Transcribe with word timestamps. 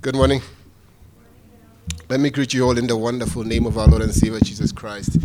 Good 0.00 0.14
morning. 0.14 0.42
Let 2.08 2.20
me 2.20 2.30
greet 2.30 2.54
you 2.54 2.64
all 2.64 2.78
in 2.78 2.86
the 2.86 2.96
wonderful 2.96 3.42
name 3.42 3.66
of 3.66 3.76
our 3.76 3.88
Lord 3.88 4.02
and 4.02 4.14
Savior 4.14 4.38
Jesus 4.38 4.70
Christ. 4.70 5.18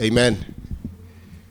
Amen. 0.00 0.56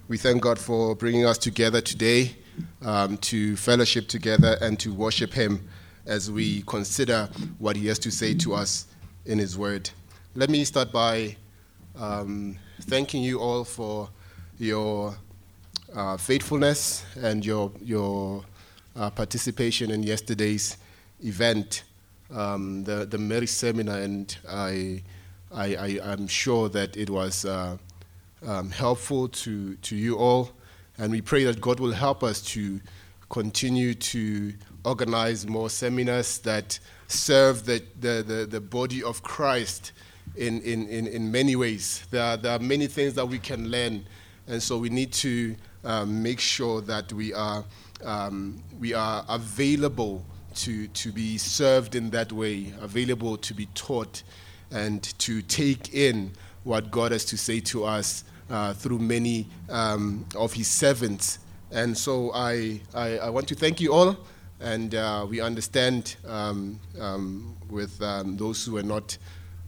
We 0.09 0.17
thank 0.17 0.41
God 0.41 0.59
for 0.59 0.93
bringing 0.93 1.25
us 1.25 1.37
together 1.37 1.79
today 1.79 2.35
um, 2.81 3.15
to 3.19 3.55
fellowship 3.55 4.09
together 4.09 4.57
and 4.59 4.77
to 4.81 4.93
worship 4.93 5.31
Him 5.31 5.65
as 6.05 6.29
we 6.29 6.61
consider 6.63 7.29
what 7.57 7.77
He 7.77 7.87
has 7.87 7.99
to 7.99 8.11
say 8.11 8.33
to 8.33 8.53
us 8.53 8.87
in 9.25 9.39
His 9.39 9.57
Word. 9.57 9.89
Let 10.35 10.49
me 10.49 10.65
start 10.65 10.91
by 10.91 11.37
um, 11.97 12.57
thanking 12.81 13.23
you 13.23 13.39
all 13.39 13.63
for 13.63 14.09
your 14.59 15.15
uh, 15.95 16.17
faithfulness 16.17 17.05
and 17.15 17.45
your, 17.45 17.71
your 17.81 18.43
uh, 18.97 19.09
participation 19.09 19.89
in 19.89 20.03
yesterday's 20.03 20.75
event, 21.23 21.83
um, 22.33 22.83
the, 22.83 23.05
the 23.05 23.17
Mary 23.17 23.47
seminar, 23.47 23.99
and 23.99 24.37
I, 24.49 25.03
I, 25.51 25.75
I, 25.75 26.13
am 26.13 26.27
sure 26.27 26.69
that 26.69 26.97
it 26.97 27.09
was 27.09 27.45
uh, 27.45 27.77
um, 28.45 28.69
helpful 28.69 29.29
to, 29.29 29.75
to 29.75 29.95
you 29.95 30.17
all. 30.17 30.51
And 30.97 31.11
we 31.11 31.21
pray 31.21 31.43
that 31.45 31.61
God 31.61 31.79
will 31.79 31.91
help 31.91 32.23
us 32.23 32.41
to 32.53 32.81
continue 33.29 33.93
to 33.93 34.53
organize 34.83 35.47
more 35.47 35.69
seminars 35.69 36.39
that 36.39 36.79
serve 37.07 37.65
the, 37.65 37.83
the, 37.99 38.23
the, 38.25 38.45
the 38.45 38.61
body 38.61 39.03
of 39.03 39.21
Christ 39.23 39.91
in, 40.35 40.61
in, 40.61 40.87
in, 40.87 41.07
in 41.07 41.31
many 41.31 41.55
ways. 41.55 42.05
There 42.11 42.23
are, 42.23 42.37
there 42.37 42.53
are 42.53 42.59
many 42.59 42.87
things 42.87 43.13
that 43.15 43.25
we 43.25 43.39
can 43.39 43.69
learn, 43.69 44.05
and 44.47 44.61
so 44.61 44.77
we 44.77 44.89
need 44.89 45.11
to 45.13 45.55
um, 45.83 46.21
make 46.21 46.39
sure 46.39 46.81
that 46.81 47.11
we 47.13 47.33
are, 47.33 47.63
um, 48.03 48.61
we 48.79 48.93
are 48.93 49.25
available 49.29 50.25
to, 50.57 50.87
to 50.87 51.11
be 51.11 51.37
served 51.37 51.95
in 51.95 52.09
that 52.11 52.31
way, 52.31 52.73
available 52.81 53.37
to 53.37 53.53
be 53.53 53.67
taught 53.67 54.23
and 54.71 55.03
to 55.19 55.41
take 55.41 55.93
in 55.93 56.31
what 56.63 56.91
God 56.91 57.11
has 57.11 57.23
to 57.25 57.37
say 57.37 57.59
to 57.61 57.85
us 57.85 58.23
uh, 58.49 58.73
through 58.73 58.99
many 58.99 59.47
um, 59.69 60.25
of 60.35 60.53
His 60.53 60.67
servants. 60.67 61.39
And 61.71 61.97
so 61.97 62.31
I, 62.33 62.81
I, 62.93 63.17
I, 63.19 63.29
want 63.29 63.47
to 63.49 63.55
thank 63.55 63.81
you 63.81 63.93
all, 63.93 64.17
and 64.59 64.95
uh, 64.95 65.25
we 65.29 65.41
understand 65.41 66.15
um, 66.25 66.79
um, 66.99 67.55
with 67.69 68.01
um, 68.01 68.37
those 68.37 68.65
who 68.65 68.77
are 68.77 68.83
not 68.83 69.17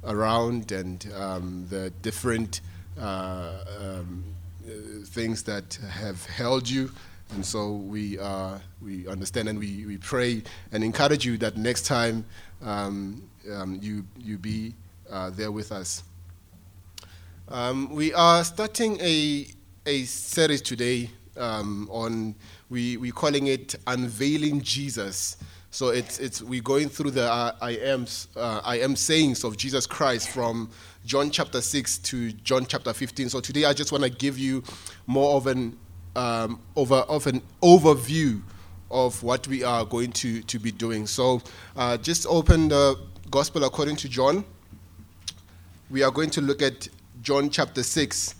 around 0.05 0.71
and 0.71 1.05
um, 1.15 1.65
the 1.69 1.89
different 2.01 2.61
uh, 2.99 3.57
um, 3.79 4.23
things 5.05 5.43
that 5.43 5.77
have 5.89 6.25
held 6.25 6.69
you. 6.69 6.91
And 7.31 7.45
so 7.45 7.73
we, 7.73 8.17
uh, 8.17 8.57
we 8.81 9.07
understand 9.07 9.49
and 9.49 9.59
we, 9.59 9.85
we 9.85 9.97
pray 9.97 10.41
and 10.71 10.83
encourage 10.83 11.25
you 11.25 11.37
that 11.37 11.57
next 11.57 11.85
time 11.85 12.25
um, 12.61 13.29
um, 13.51 13.79
you, 13.81 14.05
you 14.17 14.37
be 14.37 14.73
uh, 15.09 15.29
there 15.29 15.51
with 15.51 15.71
us. 15.71 16.03
Um, 17.47 17.89
we 17.91 18.13
are 18.13 18.43
starting 18.43 18.99
a, 18.99 19.47
a 19.85 20.03
series 20.03 20.61
today 20.61 21.11
um, 21.37 21.87
on, 21.91 22.35
we, 22.69 22.97
we're 22.97 23.11
calling 23.11 23.47
it 23.47 23.75
Unveiling 23.87 24.61
Jesus. 24.61 25.37
So 25.71 25.89
it's, 25.89 26.19
it's, 26.19 26.41
we're 26.41 26.61
going 26.61 26.89
through 26.89 27.11
the 27.11 27.31
uh, 27.31 27.55
I, 27.61 27.71
am, 27.71 28.07
uh, 28.35 28.61
I 28.63 28.79
am 28.79 28.95
sayings 28.95 29.43
of 29.43 29.55
Jesus 29.55 29.85
Christ 29.85 30.29
from 30.29 30.69
John 31.05 31.29
chapter 31.29 31.61
6 31.61 31.99
to 31.99 32.31
John 32.31 32.65
chapter 32.65 32.91
15. 32.91 33.29
So 33.29 33.39
today 33.39 33.65
I 33.65 33.73
just 33.73 33.91
want 33.91 34.03
to 34.03 34.09
give 34.09 34.37
you 34.39 34.63
more 35.05 35.35
of 35.37 35.45
an, 35.45 35.77
um, 36.15 36.59
over, 36.75 36.95
of 36.95 37.27
an 37.27 37.41
overview 37.61 38.41
of 38.91 39.21
what 39.23 39.47
we 39.47 39.63
are 39.63 39.85
going 39.85 40.11
to, 40.11 40.41
to 40.43 40.59
be 40.59 40.71
doing. 40.71 41.05
So 41.05 41.41
uh, 41.75 41.97
just 41.97 42.25
open 42.27 42.69
the 42.69 42.99
Gospel 43.29 43.63
according 43.63 43.95
to 43.97 44.09
John. 44.09 44.43
We 45.89 46.03
are 46.03 46.11
going 46.11 46.29
to 46.31 46.41
look 46.41 46.61
at 46.61 46.87
John 47.21 47.49
chapter 47.49 47.83
6 47.83 48.35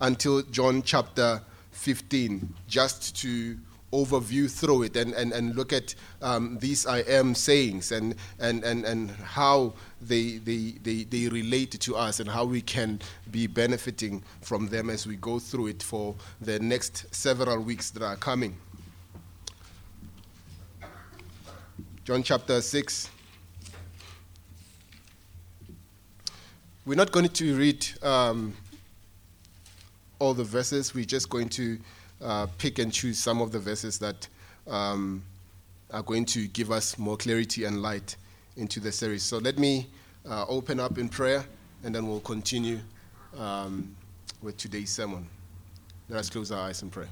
until 0.00 0.42
John 0.42 0.82
chapter 0.82 1.42
15, 1.72 2.54
just 2.68 3.16
to 3.22 3.58
overview 3.92 4.50
through 4.50 4.82
it 4.82 4.96
and, 4.96 5.14
and, 5.14 5.32
and 5.32 5.56
look 5.56 5.72
at 5.72 5.94
um, 6.20 6.58
these 6.60 6.86
I 6.86 6.98
am 7.00 7.34
sayings 7.34 7.92
and, 7.92 8.14
and, 8.38 8.62
and, 8.64 8.84
and 8.84 9.10
how 9.10 9.74
they, 10.00 10.38
they, 10.38 10.74
they, 10.82 11.04
they 11.04 11.28
relate 11.28 11.80
to 11.80 11.96
us 11.96 12.20
and 12.20 12.28
how 12.28 12.44
we 12.44 12.60
can 12.60 13.00
be 13.30 13.46
benefiting 13.46 14.22
from 14.42 14.68
them 14.68 14.90
as 14.90 15.06
we 15.06 15.16
go 15.16 15.38
through 15.38 15.68
it 15.68 15.82
for 15.82 16.14
the 16.40 16.58
next 16.60 17.14
several 17.14 17.60
weeks 17.60 17.90
that 17.90 18.02
are 18.02 18.16
coming. 18.16 18.56
John 22.04 22.22
chapter 22.22 22.60
6. 22.60 23.10
We're 26.86 26.94
not 26.94 27.12
going 27.12 27.28
to 27.28 27.56
read 27.56 27.86
um, 28.02 28.54
all 30.18 30.32
the 30.32 30.44
verses, 30.44 30.94
we're 30.94 31.04
just 31.04 31.28
going 31.28 31.50
to 31.50 31.78
uh, 32.22 32.46
pick 32.58 32.78
and 32.78 32.92
choose 32.92 33.18
some 33.18 33.40
of 33.40 33.52
the 33.52 33.58
verses 33.58 33.98
that 33.98 34.28
um, 34.66 35.22
are 35.90 36.02
going 36.02 36.24
to 36.26 36.46
give 36.48 36.70
us 36.70 36.98
more 36.98 37.16
clarity 37.16 37.64
and 37.64 37.82
light 37.82 38.16
into 38.56 38.80
the 38.80 38.92
series. 38.92 39.22
So 39.22 39.38
let 39.38 39.58
me 39.58 39.86
uh, 40.28 40.44
open 40.48 40.80
up 40.80 40.98
in 40.98 41.08
prayer 41.08 41.44
and 41.84 41.94
then 41.94 42.06
we'll 42.06 42.20
continue 42.20 42.80
um, 43.38 43.94
with 44.42 44.56
today's 44.56 44.90
sermon. 44.90 45.26
Let 46.08 46.20
us 46.20 46.30
close 46.30 46.50
our 46.50 46.68
eyes 46.68 46.82
and 46.82 46.90
pray. 46.90 47.06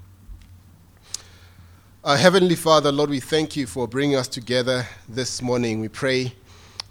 Our 2.05 2.17
Heavenly 2.17 2.55
Father, 2.55 2.93
Lord, 2.93 3.11
we 3.11 3.21
thank 3.21 3.57
you 3.57 3.67
for 3.67 3.89
bringing 3.89 4.17
us 4.17 4.29
together 4.29 4.87
this 5.09 5.43
morning. 5.43 5.81
We 5.81 5.89
pray 5.89 6.33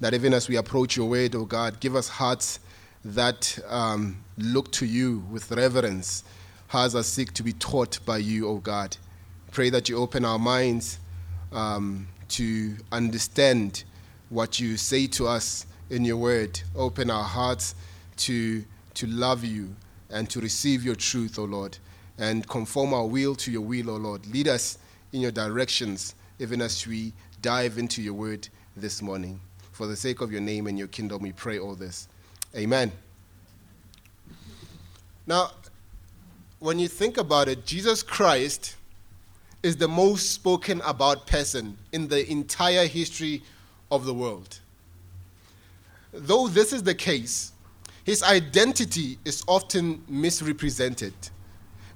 that 0.02 0.14
even 0.14 0.34
as 0.34 0.50
we 0.50 0.58
approach 0.58 0.97
your 0.97 1.08
word, 1.08 1.36
oh 1.36 1.46
God, 1.46 1.80
give 1.80 1.96
us 1.96 2.09
hearts 2.09 2.59
that 3.06 3.58
um, 3.68 4.18
look 4.38 4.72
to 4.74 4.86
you 4.86 5.24
with 5.32 5.52
reverence 5.52 6.24
hearts 6.75 6.94
are 6.94 7.03
seek 7.03 7.31
to 7.31 7.41
be 7.41 7.53
taught 7.53 8.00
by 8.06 8.18
you, 8.18 8.50
O 8.50 8.58
God. 8.58 8.97
Pray 9.53 9.69
that 9.69 9.88
you 9.88 9.96
open 9.97 10.25
our 10.25 10.38
minds 10.38 11.00
um, 11.53 12.06
to 12.28 12.75
understand 12.91 13.86
what 14.28 14.59
you 14.59 14.75
say 14.75 15.08
to 15.08 15.25
us 15.25 15.66
in 15.90 16.03
your 16.03 16.18
word. 16.18 16.59
Open 16.75 17.09
our 17.09 17.24
hearts 17.24 17.75
to, 18.18 18.66
to 18.94 19.08
love 19.08 19.46
you 19.46 19.74
and 20.09 20.30
to 20.30 20.41
receive 20.41 20.84
your 20.84 20.96
truth, 20.96 21.40
O 21.40 21.46
Lord, 21.46 21.78
and 22.18 22.46
conform 22.50 22.94
our 22.94 23.08
will 23.08 23.35
to 23.35 23.52
your 23.53 23.62
will, 23.62 23.90
O 23.90 23.96
Lord. 23.96 24.28
Lead 24.28 24.50
us 24.50 24.78
in 25.14 25.22
your 25.22 25.31
directions, 25.31 26.14
even 26.40 26.62
as 26.62 26.85
we 26.85 27.14
dive 27.41 27.78
into 27.78 28.02
your 28.02 28.16
word 28.16 28.50
this 28.75 29.02
morning. 29.02 29.40
For 29.72 29.88
the 29.88 29.96
sake 29.96 30.19
of 30.19 30.30
your 30.30 30.41
name 30.41 30.68
and 30.68 30.78
your 30.78 30.90
kingdom, 30.90 31.22
we 31.22 31.31
pray 31.31 31.58
all 31.58 31.75
this. 31.75 32.09
Amen. 32.53 32.91
Now, 35.25 35.52
when 36.60 36.80
you 36.80 36.88
think 36.88 37.18
about 37.18 37.48
it, 37.48 37.66
Jesus 37.66 38.02
Christ 38.02 38.76
is 39.64 39.76
the 39.76 39.88
most 39.88 40.32
spoken 40.32 40.82
about 40.86 41.28
person 41.28 41.78
in 41.92 42.08
the 42.08 42.30
entire 42.30 42.86
history 42.88 43.42
of 43.92 44.06
the 44.06 44.14
world. 44.14 44.60
Though 46.14 46.48
this 46.48 46.72
is 46.72 46.84
the 46.84 46.96
case, 46.96 47.52
his 48.04 48.24
identity 48.24 49.18
is 49.26 49.44
often 49.48 50.04
misrepresented. 50.08 51.14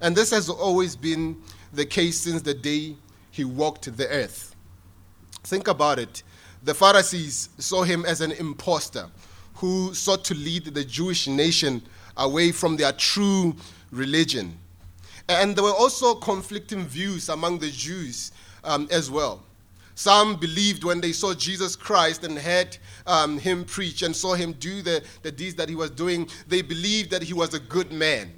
And 0.00 0.16
this 0.16 0.30
has 0.30 0.48
always 0.48 0.96
been 0.96 1.40
the 1.72 1.86
case 1.86 2.18
since 2.20 2.42
the 2.42 2.54
day 2.54 2.96
he 3.30 3.44
walked 3.44 3.96
the 3.96 4.08
earth. 4.08 4.54
Think 5.44 5.68
about 5.68 5.98
it. 5.98 6.22
The 6.64 6.74
Pharisees 6.74 7.50
saw 7.58 7.82
him 7.82 8.04
as 8.04 8.20
an 8.20 8.32
impostor 8.32 9.08
who 9.54 9.94
sought 9.94 10.24
to 10.24 10.34
lead 10.34 10.64
the 10.64 10.84
Jewish 10.84 11.28
nation 11.28 11.82
away 12.16 12.52
from 12.52 12.76
their 12.76 12.92
true 12.92 13.54
religion. 13.90 14.58
And 15.28 15.54
there 15.54 15.64
were 15.64 15.70
also 15.70 16.14
conflicting 16.14 16.86
views 16.86 17.28
among 17.28 17.58
the 17.58 17.70
Jews 17.70 18.32
um, 18.64 18.88
as 18.90 19.10
well. 19.10 19.42
Some 19.94 20.36
believed 20.36 20.82
when 20.82 21.00
they 21.00 21.12
saw 21.12 21.34
Jesus 21.34 21.76
Christ 21.76 22.24
and 22.24 22.38
heard 22.38 22.78
um, 23.06 23.38
him 23.38 23.64
preach 23.64 24.02
and 24.02 24.16
saw 24.16 24.34
him 24.34 24.52
do 24.54 24.80
the, 24.82 25.04
the 25.22 25.30
deeds 25.30 25.56
that 25.56 25.68
he 25.68 25.74
was 25.74 25.90
doing, 25.90 26.28
they 26.48 26.62
believed 26.62 27.10
that 27.10 27.22
he 27.22 27.34
was 27.34 27.52
a 27.52 27.60
good 27.60 27.92
man. 27.92 28.32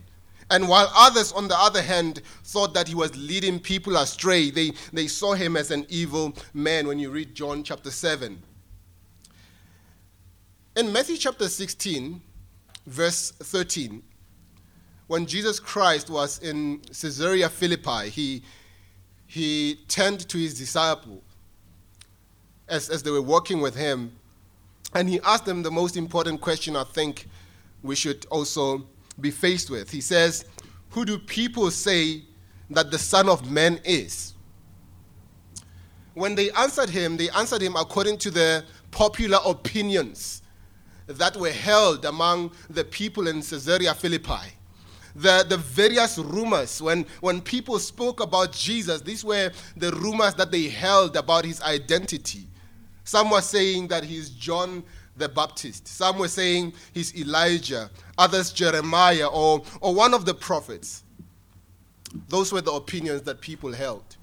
And 0.51 0.69
while 0.69 0.91
others, 0.95 1.33
on 1.33 1.49
the 1.49 1.57
other 1.57 1.81
hand, 1.81 2.21
thought 2.45 2.75
that 2.75 2.89
he 2.89 2.95
was 2.95 3.17
leading 3.17 3.59
people 3.59 3.97
astray, 3.97 4.51
they, 4.51 4.73
they 4.93 5.07
saw 5.07 5.35
him 5.35 5.57
as 5.57 5.71
an 5.71 5.87
evil 5.89 6.35
man 6.53 6.87
when 6.87 6.99
you 6.99 7.11
read 7.11 7.35
John 7.35 7.63
chapter 7.63 7.91
7. 7.91 8.43
In 10.77 10.93
Matthew 10.93 11.17
chapter 11.17 11.49
16, 11.49 12.21
verse 12.87 13.31
13, 13.31 14.03
when 15.13 15.27
Jesus 15.27 15.61
Christ 15.61 16.09
was 16.09 16.39
in 16.39 16.79
Caesarea 16.87 17.51
Philippi, 17.51 18.09
he, 18.09 18.43
he 19.27 19.79
turned 19.87 20.27
to 20.27 20.39
his 20.39 20.59
disciples 20.59 21.23
as, 22.67 22.89
as 22.89 23.03
they 23.03 23.11
were 23.11 23.21
walking 23.21 23.61
with 23.61 23.77
him, 23.77 24.11
and 24.95 25.11
he 25.11 25.21
asked 25.21 25.45
them 25.45 25.63
the 25.63 25.71
most 25.71 25.99
important 25.99 26.41
question 26.41 26.77
I 26.77 26.85
think 26.85 27.29
we 27.83 27.95
should 27.95 28.25
also 28.31 28.87
be 29.21 29.31
faced 29.31 29.69
with. 29.69 29.91
He 29.91 30.01
says, 30.01 30.47
Who 30.93 31.05
do 31.05 31.19
people 31.19 31.71
say 31.71 32.23
that 32.71 32.91
the 32.91 32.99
Son 32.99 33.29
of 33.29 33.51
Man 33.51 33.81
is? 33.85 34.33
When 36.15 36.35
they 36.35 36.51
answered 36.53 36.89
him, 36.89 37.19
they 37.19 37.29
answered 37.29 37.61
him 37.61 37.77
according 37.77 38.17
to 38.17 38.31
the 38.31 38.65
popular 38.91 39.41
opinions 39.45 40.41
that 41.07 41.37
were 41.37 41.51
held 41.51 42.07
among 42.07 42.53
the 42.71 42.85
people 42.85 43.29
in 43.29 43.43
Caesarea 43.43 43.93
Philippi. 43.93 44.55
The, 45.15 45.45
the 45.49 45.59
various 45.59 46.19
rumors, 46.19 46.81
when, 46.81 47.05
when 47.21 47.41
people 47.41 47.79
spoke 47.79 48.21
about 48.21 48.53
Jesus, 48.53 49.03
these 49.03 49.25
were 49.25 49.51
the 49.77 49.93
rumors 49.93 50.35
that 50.35 50.51
they 50.51 50.69
held 50.69 51.17
about 51.17 51.45
his 51.45 51.61
identity. 51.63 52.47
Some 53.05 53.31
were 53.31 53.43
saying 53.43 53.89
that 53.89 54.05
he's 54.05 54.31
John 54.31 54.83
the 55.17 55.29
Baptist. 55.29 55.87
Some 55.87 56.19
were 56.19 56.29
saying 56.29 56.73
he's 56.93 57.15
Elijah. 57.15 57.91
Others, 58.17 58.53
Jeremiah 58.53 59.27
or, 59.27 59.63
or 59.81 59.95
one 59.95 60.15
of 60.15 60.25
the 60.25 60.35
prophets. 60.35 61.05
Those 62.29 62.53
were 62.53 62.61
the 62.61 62.73
opinions 62.73 63.23
that 63.23 63.41
people 63.41 63.73
held. 63.73 64.17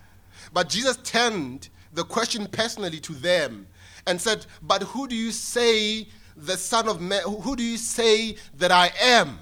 But 0.53 0.69
Jesus 0.69 0.97
turned 0.97 1.69
the 1.93 2.03
question 2.03 2.47
personally 2.47 2.99
to 3.01 3.13
them 3.13 3.67
and 4.07 4.19
said, 4.19 4.45
But 4.61 4.83
who 4.83 5.07
do 5.07 5.15
you 5.15 5.31
say 5.31 6.07
the 6.35 6.57
Son 6.57 6.87
of 6.87 7.01
Man, 7.01 7.21
who 7.23 7.55
do 7.55 7.63
you 7.63 7.77
say 7.77 8.35
that 8.57 8.71
I 8.71 8.91
am? 9.01 9.39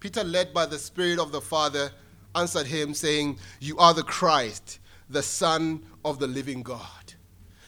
Peter, 0.00 0.24
led 0.24 0.52
by 0.52 0.66
the 0.66 0.78
Spirit 0.78 1.18
of 1.18 1.32
the 1.32 1.40
Father, 1.40 1.90
answered 2.34 2.66
him, 2.66 2.94
saying, 2.94 3.38
You 3.60 3.78
are 3.78 3.94
the 3.94 4.02
Christ, 4.02 4.78
the 5.08 5.22
Son 5.22 5.82
of 6.04 6.18
the 6.18 6.26
living 6.26 6.62
God. 6.62 7.14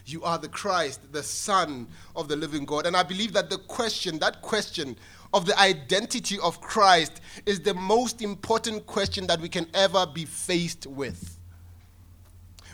You 0.05 0.23
are 0.25 0.39
the 0.39 0.49
Christ, 0.49 1.01
the 1.13 1.23
Son 1.23 1.87
of 2.17 2.29
the 2.29 2.37
living 2.37 2.65
God. 2.65 2.87
And 2.87 2.97
I 2.97 3.03
believe 3.03 3.33
that 3.35 3.51
the 3.51 3.59
question, 3.59 4.19
that 4.21 4.41
question 4.41 4.97
of 5.35 5.45
the 5.45 5.59
identity 5.61 6.39
of 6.43 6.61
Christ, 6.61 7.21
is 7.45 7.61
the 7.61 7.75
most 7.75 8.23
important 8.23 8.87
question 8.87 9.27
that 9.27 9.41
we 9.41 9.49
can 9.49 9.67
ever 9.75 10.07
be 10.07 10.25
faced 10.25 10.87
with. 10.87 11.39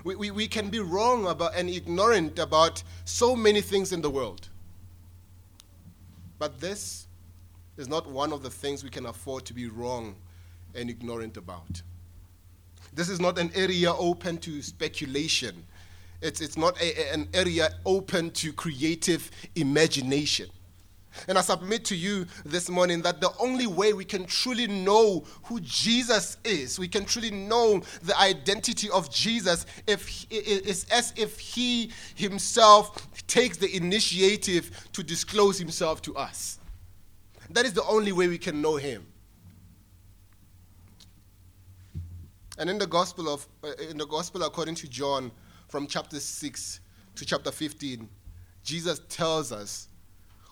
We, 0.05 0.15
we, 0.15 0.31
we 0.31 0.47
can 0.47 0.69
be 0.69 0.79
wrong 0.79 1.27
about 1.27 1.57
and 1.57 1.69
ignorant 1.69 2.39
about 2.39 2.83
so 3.05 3.35
many 3.35 3.61
things 3.61 3.93
in 3.93 4.03
the 4.03 4.11
world. 4.11 4.49
But 6.39 6.61
this 6.61 7.09
is 7.77 7.89
not 7.89 8.09
one 8.09 8.33
of 8.33 8.43
the 8.43 8.51
things 8.51 8.85
we 8.85 8.91
can 8.91 9.07
afford 9.07 9.45
to 9.47 9.55
be 9.55 9.69
wrong 9.69 10.15
and 10.75 10.91
ignorant 10.91 11.37
about. 11.37 11.83
This 12.93 13.09
is 13.09 13.21
not 13.21 13.39
an 13.39 13.51
area 13.55 13.93
open 13.93 14.39
to 14.39 14.63
speculation. 14.63 15.65
It's, 16.23 16.41
it's 16.41 16.57
not 16.57 16.81
a, 16.81 17.13
an 17.13 17.29
area 17.35 17.71
open 17.85 18.31
to 18.33 18.53
creative 18.53 19.31
imagination. 19.57 20.49
And 21.29 21.39
I 21.39 21.43
submit 21.43 21.85
to 21.87 21.97
you 21.97 22.27
this 22.45 22.69
morning 22.69 23.03
that 23.03 23.21
the 23.21 23.31
only 23.39 23.67
way 23.67 23.93
we 23.93 24.05
can 24.05 24.25
truly 24.27 24.67
know 24.67 25.25
who 25.45 25.61
Jesus 25.61 26.39
is, 26.45 26.79
we 26.79 26.89
can 26.89 27.05
truly 27.05 27.31
know 27.31 27.83
the 28.03 28.19
identity 28.19 28.91
of 28.91 29.11
Jesus, 29.11 29.67
if 29.87 30.27
is 30.31 30.87
as 30.91 31.13
if 31.17 31.39
He 31.39 31.93
Himself 32.17 33.09
takes 33.27 33.59
the 33.59 33.75
initiative 33.77 34.89
to 34.93 35.03
disclose 35.03 35.59
Himself 35.59 36.03
to 36.03 36.17
us. 36.17 36.59
That 37.51 37.67
is 37.67 37.73
the 37.73 37.85
only 37.85 38.13
way 38.13 38.29
we 38.29 38.39
can 38.39 38.61
know 38.61 38.77
Him. 38.77 39.07
And 42.59 42.71
in 42.71 42.79
the 42.79 42.87
Gospel 42.87 43.29
of 43.29 43.47
uh, 43.63 43.73
in 43.91 43.99
the 43.99 44.07
Gospel 44.07 44.45
according 44.45 44.77
to 44.77 44.89
John, 44.89 45.31
from 45.69 45.87
chapter 45.87 46.21
six 46.21 46.81
to 47.17 47.25
chapter 47.25 47.51
fifteen, 47.51 48.09
Jesus 48.63 49.01
tells 49.09 49.53
us 49.53 49.89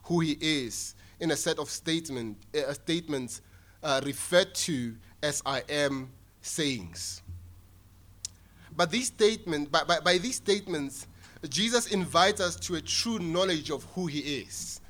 who 0.05 0.21
he 0.21 0.37
is 0.41 0.94
in 1.21 1.31
a 1.31 1.37
set 1.37 1.59
of 1.59 1.71
statement, 1.71 2.37
uh, 2.55 2.73
statements 2.73 3.41
uh, 3.83 4.00
referred 4.05 4.53
to 4.55 4.97
as 5.23 5.41
I 5.47 5.62
am 5.69 6.11
sayings. 6.41 7.23
But 8.77 8.91
these 8.91 9.06
statements, 9.06 9.71
by, 9.71 9.85
by, 9.85 10.00
by 10.00 10.19
these 10.19 10.37
statements, 10.37 11.06
Jesus 11.49 11.87
invites 11.87 12.41
us 12.41 12.56
to 12.56 12.75
a 12.75 12.81
true 12.81 13.21
knowledge 13.21 13.71
of 13.71 13.85
who 13.94 14.06
he 14.09 14.19
is. 14.19 14.81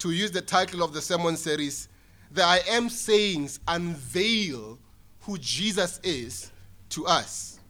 To 0.00 0.10
use 0.10 0.30
the 0.30 0.40
title 0.40 0.82
of 0.82 0.92
the 0.94 1.02
sermon 1.02 1.36
series, 1.36 1.88
the 2.30 2.42
I 2.42 2.60
am 2.68 2.88
sayings 2.88 3.60
unveil 3.68 4.78
who 5.20 5.38
Jesus 5.38 6.00
is 6.02 6.50
to 6.90 7.06
us. 7.06 7.60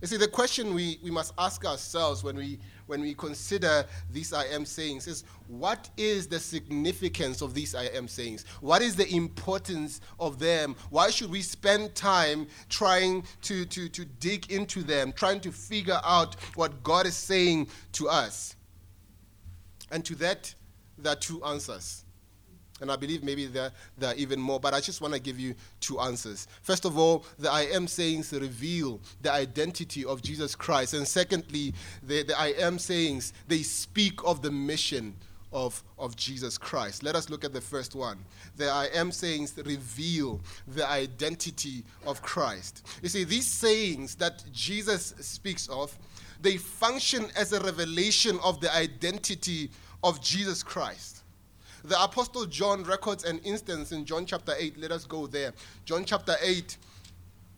You 0.00 0.08
see, 0.08 0.16
the 0.16 0.28
question 0.28 0.74
we, 0.74 0.98
we 1.02 1.10
must 1.10 1.34
ask 1.38 1.64
ourselves 1.64 2.24
when 2.24 2.36
we 2.36 2.58
when 2.86 3.00
we 3.00 3.14
consider 3.14 3.84
these 4.10 4.32
I 4.32 4.44
am 4.46 4.64
sayings 4.64 5.06
is 5.06 5.24
what 5.48 5.88
is 5.96 6.26
the 6.26 6.38
significance 6.38 7.40
of 7.40 7.54
these 7.54 7.74
I 7.74 7.84
am 7.84 8.08
sayings? 8.08 8.44
What 8.60 8.82
is 8.82 8.96
the 8.96 9.08
importance 9.14 10.00
of 10.20 10.38
them? 10.38 10.76
Why 10.90 11.10
should 11.10 11.30
we 11.30 11.42
spend 11.42 11.94
time 11.94 12.46
trying 12.68 13.24
to, 13.42 13.64
to, 13.66 13.88
to 13.88 14.04
dig 14.04 14.50
into 14.50 14.82
them, 14.82 15.12
trying 15.12 15.40
to 15.40 15.52
figure 15.52 16.00
out 16.04 16.36
what 16.54 16.82
God 16.82 17.06
is 17.06 17.16
saying 17.16 17.68
to 17.92 18.08
us? 18.08 18.56
And 19.90 20.04
to 20.04 20.14
that, 20.16 20.54
there 20.98 21.12
are 21.12 21.16
two 21.16 21.42
answers. 21.44 22.04
And 22.80 22.90
I 22.90 22.96
believe 22.96 23.22
maybe 23.22 23.46
there, 23.46 23.70
there 23.96 24.10
are 24.10 24.16
even 24.16 24.40
more, 24.40 24.58
but 24.58 24.74
I 24.74 24.80
just 24.80 25.00
want 25.00 25.14
to 25.14 25.20
give 25.20 25.38
you 25.38 25.54
two 25.78 26.00
answers. 26.00 26.48
First 26.62 26.84
of 26.84 26.98
all, 26.98 27.24
the 27.38 27.50
I 27.50 27.62
am 27.62 27.86
sayings 27.86 28.32
reveal 28.32 29.00
the 29.22 29.32
identity 29.32 30.04
of 30.04 30.22
Jesus 30.22 30.56
Christ. 30.56 30.94
And 30.94 31.06
secondly, 31.06 31.72
the, 32.02 32.24
the 32.24 32.38
I 32.38 32.48
am 32.58 32.80
sayings, 32.80 33.32
they 33.46 33.62
speak 33.62 34.18
of 34.24 34.42
the 34.42 34.50
mission 34.50 35.14
of, 35.52 35.84
of 36.00 36.16
Jesus 36.16 36.58
Christ. 36.58 37.04
Let 37.04 37.14
us 37.14 37.30
look 37.30 37.44
at 37.44 37.52
the 37.52 37.60
first 37.60 37.94
one. 37.94 38.18
The 38.56 38.68
I 38.68 38.86
am 38.86 39.12
sayings 39.12 39.54
reveal 39.64 40.40
the 40.66 40.86
identity 40.90 41.84
of 42.04 42.20
Christ. 42.22 42.84
You 43.02 43.08
see, 43.08 43.22
these 43.22 43.46
sayings 43.46 44.16
that 44.16 44.42
Jesus 44.52 45.14
speaks 45.20 45.68
of, 45.68 45.96
they 46.40 46.56
function 46.56 47.26
as 47.36 47.52
a 47.52 47.60
revelation 47.60 48.38
of 48.42 48.60
the 48.60 48.74
identity 48.74 49.70
of 50.04 50.20
Jesus 50.20 50.62
Christ. 50.62 51.22
The 51.82 52.00
Apostle 52.00 52.46
John 52.46 52.84
records 52.84 53.24
an 53.24 53.38
instance 53.38 53.90
in 53.90 54.04
John 54.04 54.26
chapter 54.26 54.54
8. 54.56 54.78
Let 54.78 54.92
us 54.92 55.04
go 55.04 55.26
there. 55.26 55.52
John 55.84 56.04
chapter 56.04 56.36
8. 56.40 56.76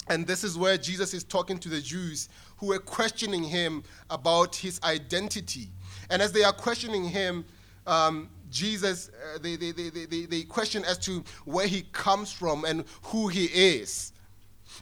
And 0.08 0.26
this 0.26 0.44
is 0.44 0.56
where 0.56 0.78
Jesus 0.78 1.12
is 1.12 1.24
talking 1.24 1.58
to 1.58 1.68
the 1.68 1.80
Jews 1.80 2.28
who 2.56 2.68
were 2.68 2.78
questioning 2.78 3.42
him 3.42 3.82
about 4.08 4.54
his 4.54 4.80
identity. 4.84 5.68
And 6.08 6.22
as 6.22 6.30
they 6.32 6.44
are 6.44 6.52
questioning 6.52 7.04
him, 7.04 7.44
um, 7.86 8.30
Jesus, 8.48 9.10
uh, 9.10 9.38
they, 9.38 9.56
they, 9.56 9.72
they, 9.72 9.90
they, 9.90 10.26
they 10.26 10.42
question 10.42 10.84
as 10.84 10.98
to 10.98 11.24
where 11.44 11.66
he 11.66 11.82
comes 11.92 12.30
from 12.30 12.64
and 12.64 12.84
who 13.02 13.26
he 13.26 13.46
is. 13.46 14.12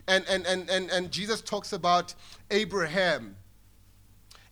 And, 0.06 0.24
and, 0.28 0.46
and, 0.46 0.68
and, 0.68 0.90
and 0.90 1.10
Jesus 1.10 1.40
talks 1.40 1.72
about 1.72 2.14
Abraham. 2.50 3.36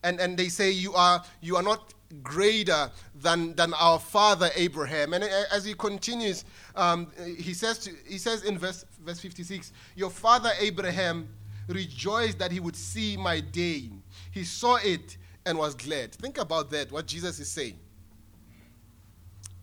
And, 0.03 0.19
and 0.19 0.37
they 0.37 0.49
say, 0.49 0.71
you 0.71 0.95
are, 0.95 1.23
you 1.43 1.57
are 1.57 1.63
not 1.63 1.93
greater 2.23 2.91
than, 3.15 3.55
than 3.55 3.73
our 3.75 3.99
father 3.99 4.51
Abraham. 4.55 5.15
And 5.15 5.25
as 5.25 5.65
he 5.65 5.75
continues, 5.75 6.45
um, 6.77 7.11
he, 7.39 7.55
says 7.55 7.79
to, 7.81 7.93
he 8.07 8.19
says 8.19 8.45
in 8.45 8.59
verse, 8.59 8.85
verse 9.05 9.21
56 9.21 9.73
Your 9.95 10.11
father 10.11 10.51
Abraham 10.61 11.29
rejoiced 11.69 12.39
that 12.39 12.53
he 12.53 12.61
would 12.61 12.77
see 12.77 13.17
my 13.17 13.41
day. 13.41 13.91
He 14.31 14.45
saw 14.45 14.77
it 14.77 15.17
and 15.47 15.57
was 15.59 15.75
glad. 15.75 16.13
Think 16.13 16.39
about 16.39 16.71
that, 16.71 16.93
what 16.93 17.07
Jesus 17.07 17.41
is 17.41 17.49
saying. 17.49 17.79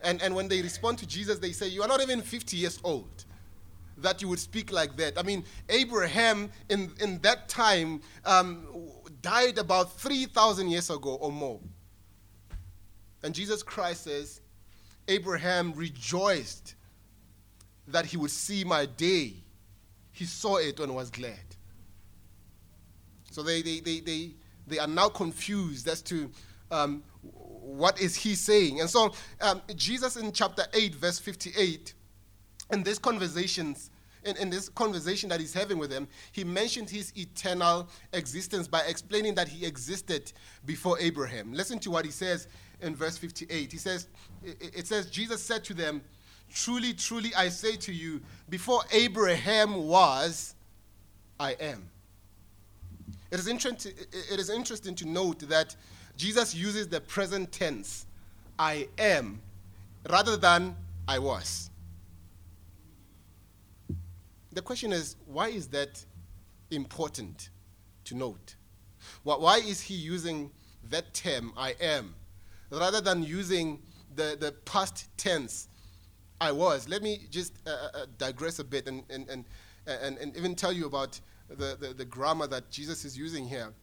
And, 0.01 0.21
and 0.21 0.33
when 0.33 0.47
they 0.47 0.61
respond 0.61 0.97
to 0.99 1.07
Jesus, 1.07 1.39
they 1.39 1.51
say, 1.51 1.67
You 1.67 1.81
are 1.83 1.87
not 1.87 2.01
even 2.01 2.21
50 2.21 2.57
years 2.57 2.79
old 2.83 3.25
that 4.01 4.21
you 4.21 4.29
would 4.29 4.39
speak 4.39 4.71
like 4.71 4.95
that. 4.95 5.17
I 5.17 5.23
mean, 5.23 5.43
Abraham 5.67 6.49
in, 6.69 6.91
in 7.01 7.19
that 7.19 7.49
time 7.49 8.01
um, 8.25 8.65
died 9.21 9.57
about 9.57 9.99
3,000 9.99 10.69
years 10.69 10.89
ago 10.89 11.15
or 11.15 11.31
more. 11.31 11.59
And 13.23 13.33
Jesus 13.33 13.63
Christ 13.63 14.03
says, 14.03 14.41
Abraham 15.07 15.73
rejoiced 15.73 16.75
that 17.87 18.05
he 18.05 18.17
would 18.17 18.31
see 18.31 18.63
my 18.63 18.85
day. 18.85 19.33
He 20.11 20.25
saw 20.25 20.57
it 20.57 20.79
and 20.79 20.95
was 20.95 21.09
glad. 21.09 21.55
So 23.31 23.43
they, 23.43 23.61
they, 23.61 23.79
they, 23.79 23.99
they, 23.99 24.31
they 24.67 24.79
are 24.79 24.87
now 24.87 25.09
confused 25.09 25.87
as 25.87 26.01
to 26.03 26.29
um, 26.71 27.03
what 27.21 27.99
is 27.99 28.15
he 28.15 28.35
saying. 28.35 28.79
And 28.79 28.89
so 28.89 29.13
um, 29.41 29.61
Jesus 29.75 30.15
in 30.17 30.31
chapter 30.31 30.63
8, 30.73 30.95
verse 30.95 31.19
58, 31.19 31.93
in 32.71 32.83
this 32.83 32.99
conversations, 32.99 33.89
in, 34.23 34.37
in 34.37 34.49
this 34.49 34.69
conversation 34.69 35.29
that 35.29 35.39
he's 35.39 35.53
having 35.53 35.77
with 35.77 35.89
them, 35.89 36.07
he 36.31 36.43
mentioned 36.43 36.89
his 36.89 37.11
eternal 37.15 37.89
existence 38.13 38.67
by 38.67 38.81
explaining 38.81 39.35
that 39.35 39.47
he 39.47 39.65
existed 39.65 40.31
before 40.65 40.99
Abraham. 40.99 41.53
Listen 41.53 41.79
to 41.79 41.91
what 41.91 42.05
he 42.05 42.11
says 42.11 42.47
in 42.81 42.95
verse 42.95 43.17
58. 43.17 43.71
He 43.71 43.77
says, 43.77 44.07
it 44.43 44.87
says, 44.87 45.09
Jesus 45.09 45.41
said 45.41 45.63
to 45.65 45.73
them, 45.73 46.01
Truly, 46.51 46.93
truly, 46.93 47.33
I 47.35 47.49
say 47.49 47.75
to 47.75 47.93
you, 47.93 48.21
before 48.49 48.81
Abraham 48.91 49.87
was, 49.87 50.55
I 51.39 51.51
am. 51.59 51.89
It 53.31 53.39
is, 53.39 53.47
interesting, 53.47 53.93
it 54.31 54.39
is 54.39 54.49
interesting 54.49 54.95
to 54.95 55.07
note 55.07 55.39
that 55.47 55.75
Jesus 56.17 56.55
uses 56.55 56.87
the 56.87 57.01
present 57.01 57.51
tense, 57.51 58.07
I 58.57 58.87
am, 58.97 59.39
rather 60.09 60.35
than 60.35 60.75
I 61.07 61.19
was. 61.19 61.69
The 64.51 64.61
question 64.61 64.91
is, 64.91 65.15
why 65.27 65.49
is 65.49 65.67
that 65.67 66.03
important 66.71 67.49
to 68.05 68.15
note? 68.15 68.55
Why 69.23 69.57
is 69.57 69.81
he 69.81 69.93
using 69.93 70.49
that 70.89 71.13
term, 71.13 71.53
I 71.55 71.75
am, 71.79 72.15
rather 72.71 73.01
than 73.01 73.23
using 73.23 73.81
the, 74.15 74.37
the 74.39 74.51
past 74.65 75.07
tense, 75.17 75.67
I 76.41 76.51
was. 76.51 76.87
Let 76.87 77.01
me 77.01 77.21
just 77.29 77.53
uh, 77.67 77.69
uh, 77.69 77.73
uh, 77.93 78.05
digress 78.17 78.59
a 78.59 78.63
bit 78.63 78.87
and, 78.87 79.03
and, 79.09 79.27
and, 79.29 79.45
and, 79.85 80.17
and 80.17 80.37
even 80.37 80.55
tell 80.55 80.71
you 80.71 80.85
about 80.85 81.19
the, 81.49 81.77
the, 81.79 81.93
the 81.93 82.05
grammar 82.05 82.47
that 82.47 82.69
Jesus 82.69 83.05
is 83.05 83.17
using 83.17 83.47
here. 83.47 83.73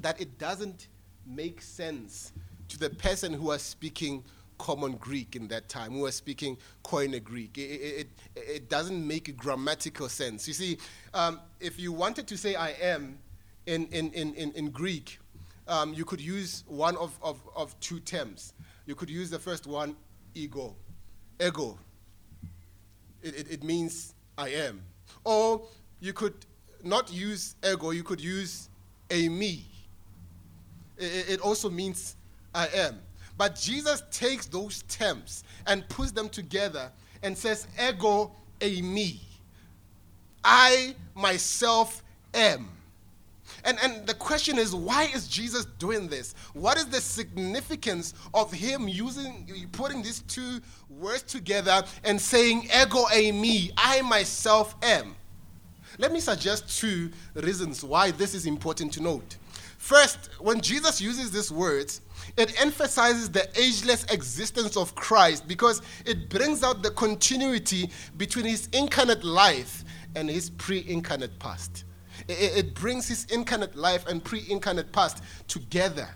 That 0.00 0.20
it 0.20 0.38
doesn't 0.38 0.88
make 1.26 1.60
sense 1.60 2.32
to 2.68 2.78
the 2.78 2.90
person 2.90 3.32
who 3.32 3.44
was 3.44 3.62
speaking 3.62 4.24
common 4.58 4.92
Greek 4.92 5.36
in 5.36 5.48
that 5.48 5.68
time, 5.68 5.92
who 5.92 6.00
was 6.00 6.14
speaking 6.14 6.56
Koine 6.84 7.22
Greek. 7.22 7.58
It, 7.58 7.60
it, 7.60 8.08
it, 8.36 8.68
doesn't 8.68 9.06
make 9.06 9.36
grammatical 9.36 10.08
sense. 10.08 10.46
You 10.46 10.54
see, 10.54 10.78
um, 11.12 11.40
if 11.60 11.78
you 11.78 11.92
wanted 11.92 12.26
to 12.28 12.36
say 12.36 12.54
I 12.54 12.70
am 12.70 13.18
in, 13.66 13.86
in, 13.86 14.12
in, 14.12 14.34
in, 14.34 14.52
in 14.52 14.70
Greek, 14.70 15.18
um, 15.68 15.94
you 15.94 16.04
could 16.04 16.20
use 16.20 16.64
one 16.66 16.96
of, 16.96 17.18
of, 17.22 17.40
of 17.54 17.78
two 17.80 18.00
terms. 18.00 18.52
You 18.86 18.94
could 18.94 19.10
use 19.10 19.30
the 19.30 19.38
first 19.38 19.66
one, 19.66 19.96
ego 20.34 20.76
ego. 21.40 21.78
It, 23.22 23.34
it, 23.36 23.50
it 23.50 23.64
means 23.64 24.14
I 24.36 24.50
am. 24.50 24.82
Or 25.24 25.62
you 26.00 26.12
could 26.12 26.34
not 26.82 27.12
use 27.12 27.56
ego, 27.66 27.90
you 27.90 28.02
could 28.02 28.20
use 28.20 28.68
eimi. 29.08 29.62
It, 30.98 31.30
it 31.30 31.40
also 31.40 31.70
means 31.70 32.16
I 32.54 32.68
am. 32.68 33.00
But 33.36 33.56
Jesus 33.56 34.02
takes 34.10 34.46
those 34.46 34.82
terms 34.82 35.44
and 35.66 35.88
puts 35.88 36.12
them 36.12 36.28
together 36.28 36.90
and 37.22 37.36
says, 37.36 37.66
ego 37.82 38.32
eimi. 38.60 39.18
I 40.44 40.94
myself 41.14 42.02
am. 42.34 42.68
And, 43.64 43.78
and 43.82 44.06
the 44.06 44.14
question 44.14 44.58
is, 44.58 44.74
why 44.74 45.04
is 45.14 45.28
Jesus 45.28 45.64
doing 45.78 46.08
this? 46.08 46.34
What 46.52 46.76
is 46.76 46.86
the 46.86 47.00
significance 47.00 48.14
of 48.32 48.52
him 48.52 48.88
using, 48.88 49.68
putting 49.72 50.02
these 50.02 50.20
two 50.22 50.60
words 50.88 51.22
together 51.22 51.82
and 52.04 52.20
saying, 52.20 52.64
ego 52.64 53.04
eimi, 53.12 53.72
I 53.76 54.02
myself 54.02 54.74
am? 54.82 55.14
Let 55.98 56.12
me 56.12 56.20
suggest 56.20 56.78
two 56.78 57.10
reasons 57.34 57.84
why 57.84 58.10
this 58.10 58.34
is 58.34 58.46
important 58.46 58.92
to 58.94 59.02
note. 59.02 59.36
First, 59.78 60.30
when 60.40 60.60
Jesus 60.60 61.00
uses 61.00 61.30
these 61.30 61.52
words, 61.52 62.00
it 62.36 62.60
emphasizes 62.60 63.30
the 63.30 63.48
ageless 63.60 64.04
existence 64.04 64.76
of 64.76 64.94
Christ 64.94 65.46
because 65.46 65.82
it 66.06 66.30
brings 66.30 66.62
out 66.62 66.82
the 66.82 66.90
continuity 66.90 67.90
between 68.16 68.46
his 68.46 68.68
incarnate 68.72 69.22
life 69.24 69.84
and 70.16 70.28
his 70.28 70.50
pre 70.50 70.84
incarnate 70.88 71.38
past. 71.38 71.84
It, 72.28 72.56
it 72.56 72.74
brings 72.74 73.08
his 73.08 73.24
incarnate 73.26 73.76
life 73.76 74.06
and 74.06 74.22
pre 74.22 74.44
incarnate 74.48 74.92
past 74.92 75.22
together. 75.48 76.08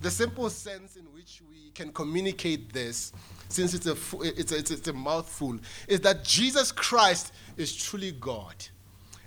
The 0.00 0.10
simple 0.10 0.48
sense 0.48 0.96
in 0.96 1.04
which 1.12 1.42
we 1.48 1.70
can 1.74 1.92
communicate 1.92 2.72
this, 2.72 3.12
since 3.48 3.74
it's 3.74 3.86
a, 3.86 3.96
it's 4.22 4.52
a, 4.52 4.58
it's 4.58 4.70
a, 4.70 4.74
it's 4.74 4.88
a 4.88 4.92
mouthful, 4.92 5.58
is 5.88 6.00
that 6.00 6.24
Jesus 6.24 6.72
Christ 6.72 7.32
is 7.56 7.76
truly 7.76 8.12
God 8.12 8.54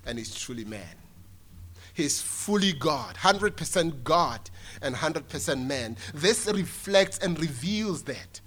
and 0.06 0.18
is 0.18 0.34
truly 0.34 0.66
man. 0.66 0.96
He's 1.94 2.20
fully 2.20 2.74
God, 2.74 3.16
100% 3.16 4.04
God 4.04 4.50
and 4.82 4.96
100% 4.96 5.66
man. 5.66 5.96
This 6.14 6.48
reflects 6.48 7.20
and 7.20 7.40
reveals 7.40 8.02
that. 8.04 8.42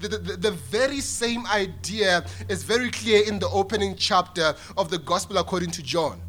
The, 0.00 0.08
the, 0.08 0.36
the, 0.38 0.50
very 0.50 1.00
same 1.00 1.46
idea 1.46 2.24
is 2.48 2.62
very 2.62 2.90
clear 2.90 3.22
in 3.28 3.38
the 3.38 3.48
opening 3.50 3.94
chapter 3.96 4.54
of 4.78 4.88
the 4.88 4.96
Gospel 4.96 5.36
according 5.36 5.72
to 5.72 5.82
John. 5.82 6.22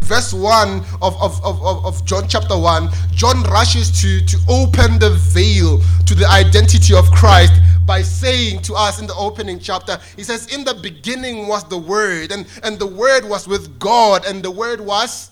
Verse 0.00 0.34
1 0.34 0.82
of, 1.00 1.14
of, 1.22 1.44
of, 1.44 1.86
of 1.86 2.04
John 2.04 2.26
chapter 2.28 2.58
1, 2.58 2.88
John 3.12 3.44
rushes 3.44 3.92
to, 4.02 4.26
to 4.26 4.36
open 4.48 4.98
the 4.98 5.10
veil 5.32 5.80
to 6.06 6.14
the 6.16 6.28
identity 6.28 6.92
of 6.92 7.08
Christ 7.12 7.52
by 7.86 8.02
saying 8.02 8.62
to 8.62 8.74
us 8.74 9.00
in 9.00 9.06
the 9.06 9.14
opening 9.14 9.60
chapter, 9.60 10.00
he 10.16 10.24
says, 10.24 10.52
In 10.52 10.64
the 10.64 10.74
beginning 10.74 11.46
was 11.46 11.62
the 11.62 11.78
Word, 11.78 12.32
and, 12.32 12.48
and 12.64 12.80
the 12.80 12.86
Word 12.86 13.24
was 13.24 13.46
with 13.46 13.78
God, 13.78 14.26
and 14.26 14.42
the 14.42 14.50
Word 14.50 14.80
was 14.80 15.30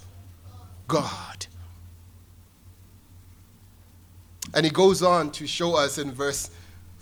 God. 0.86 1.46
And 4.54 4.64
he 4.64 4.70
goes 4.70 5.02
on 5.02 5.32
to 5.32 5.48
show 5.48 5.74
us 5.74 5.98
in 5.98 6.12
verse 6.12 6.50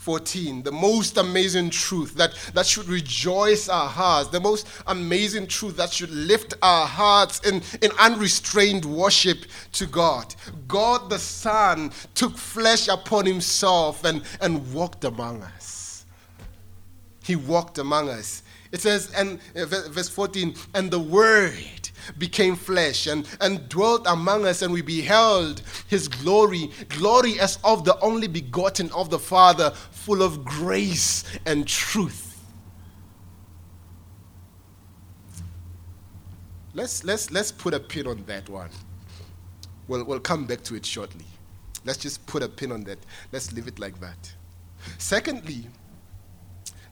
14, 0.09 0.63
the 0.63 0.73
most 0.73 1.19
amazing 1.19 1.69
truth 1.69 2.15
that, 2.15 2.33
that 2.55 2.65
should 2.65 2.89
rejoice 2.89 3.69
our 3.69 3.91
hearts, 3.91 4.31
the 4.31 4.41
most 4.41 4.67
amazing 4.87 5.47
truth 5.47 5.77
that 5.77 5.93
should 5.93 6.11
lift 6.11 6.55
our 6.63 6.87
hearts 6.87 7.41
in, 7.41 7.61
in 7.83 7.91
unrestrained 7.99 8.87
worship 8.87 9.45
to 9.71 9.85
God. 9.85 10.35
God 10.67 11.11
the 11.11 11.19
Son 11.19 11.93
took 12.15 12.39
flesh 12.39 12.89
upon 12.89 13.27
himself 13.27 14.03
and, 14.05 14.23
and 14.41 14.73
walked 14.73 15.05
among 15.05 15.43
us. 15.43 16.07
He 17.23 17.37
walked 17.37 17.77
among 17.77 18.09
us. 18.09 18.43
It 18.73 18.81
says, 18.81 19.13
and 19.15 19.39
uh, 19.55 19.67
verse 19.67 20.09
14, 20.09 20.55
and 20.73 20.91
the 20.91 21.01
Word 21.01 21.88
became 22.19 22.57
flesh 22.57 23.07
and, 23.07 23.29
and 23.41 23.69
dwelt 23.69 24.07
among 24.07 24.47
us, 24.47 24.63
and 24.63 24.73
we 24.73 24.83
beheld 24.83 25.63
his 25.89 26.09
glory, 26.09 26.71
glory 26.89 27.39
as 27.41 27.59
of 27.65 27.85
the 27.85 27.99
only 28.01 28.29
begotten 28.29 28.91
of 28.93 29.11
the 29.11 29.19
Father, 29.19 29.71
full 29.91 30.23
of 30.23 30.45
grace 30.45 31.25
and 31.47 31.67
truth. 31.67 32.25
Let's, 36.75 37.03
let's, 37.03 37.31
let's 37.31 37.51
put 37.51 37.75
a 37.75 37.81
pin 37.81 38.07
on 38.07 38.25
that 38.27 38.49
one. 38.49 38.71
We'll, 39.89 40.05
we'll 40.05 40.21
come 40.21 40.47
back 40.47 40.63
to 40.65 40.77
it 40.77 40.87
shortly. 40.87 41.25
Let's 41.85 41.99
just 41.99 42.25
put 42.27 42.43
a 42.43 42.49
pin 42.49 42.71
on 42.71 42.85
that. 42.85 42.99
Let's 43.33 43.53
leave 43.53 43.67
it 43.67 43.79
like 43.79 43.99
that. 44.01 44.33
Secondly, 44.99 45.67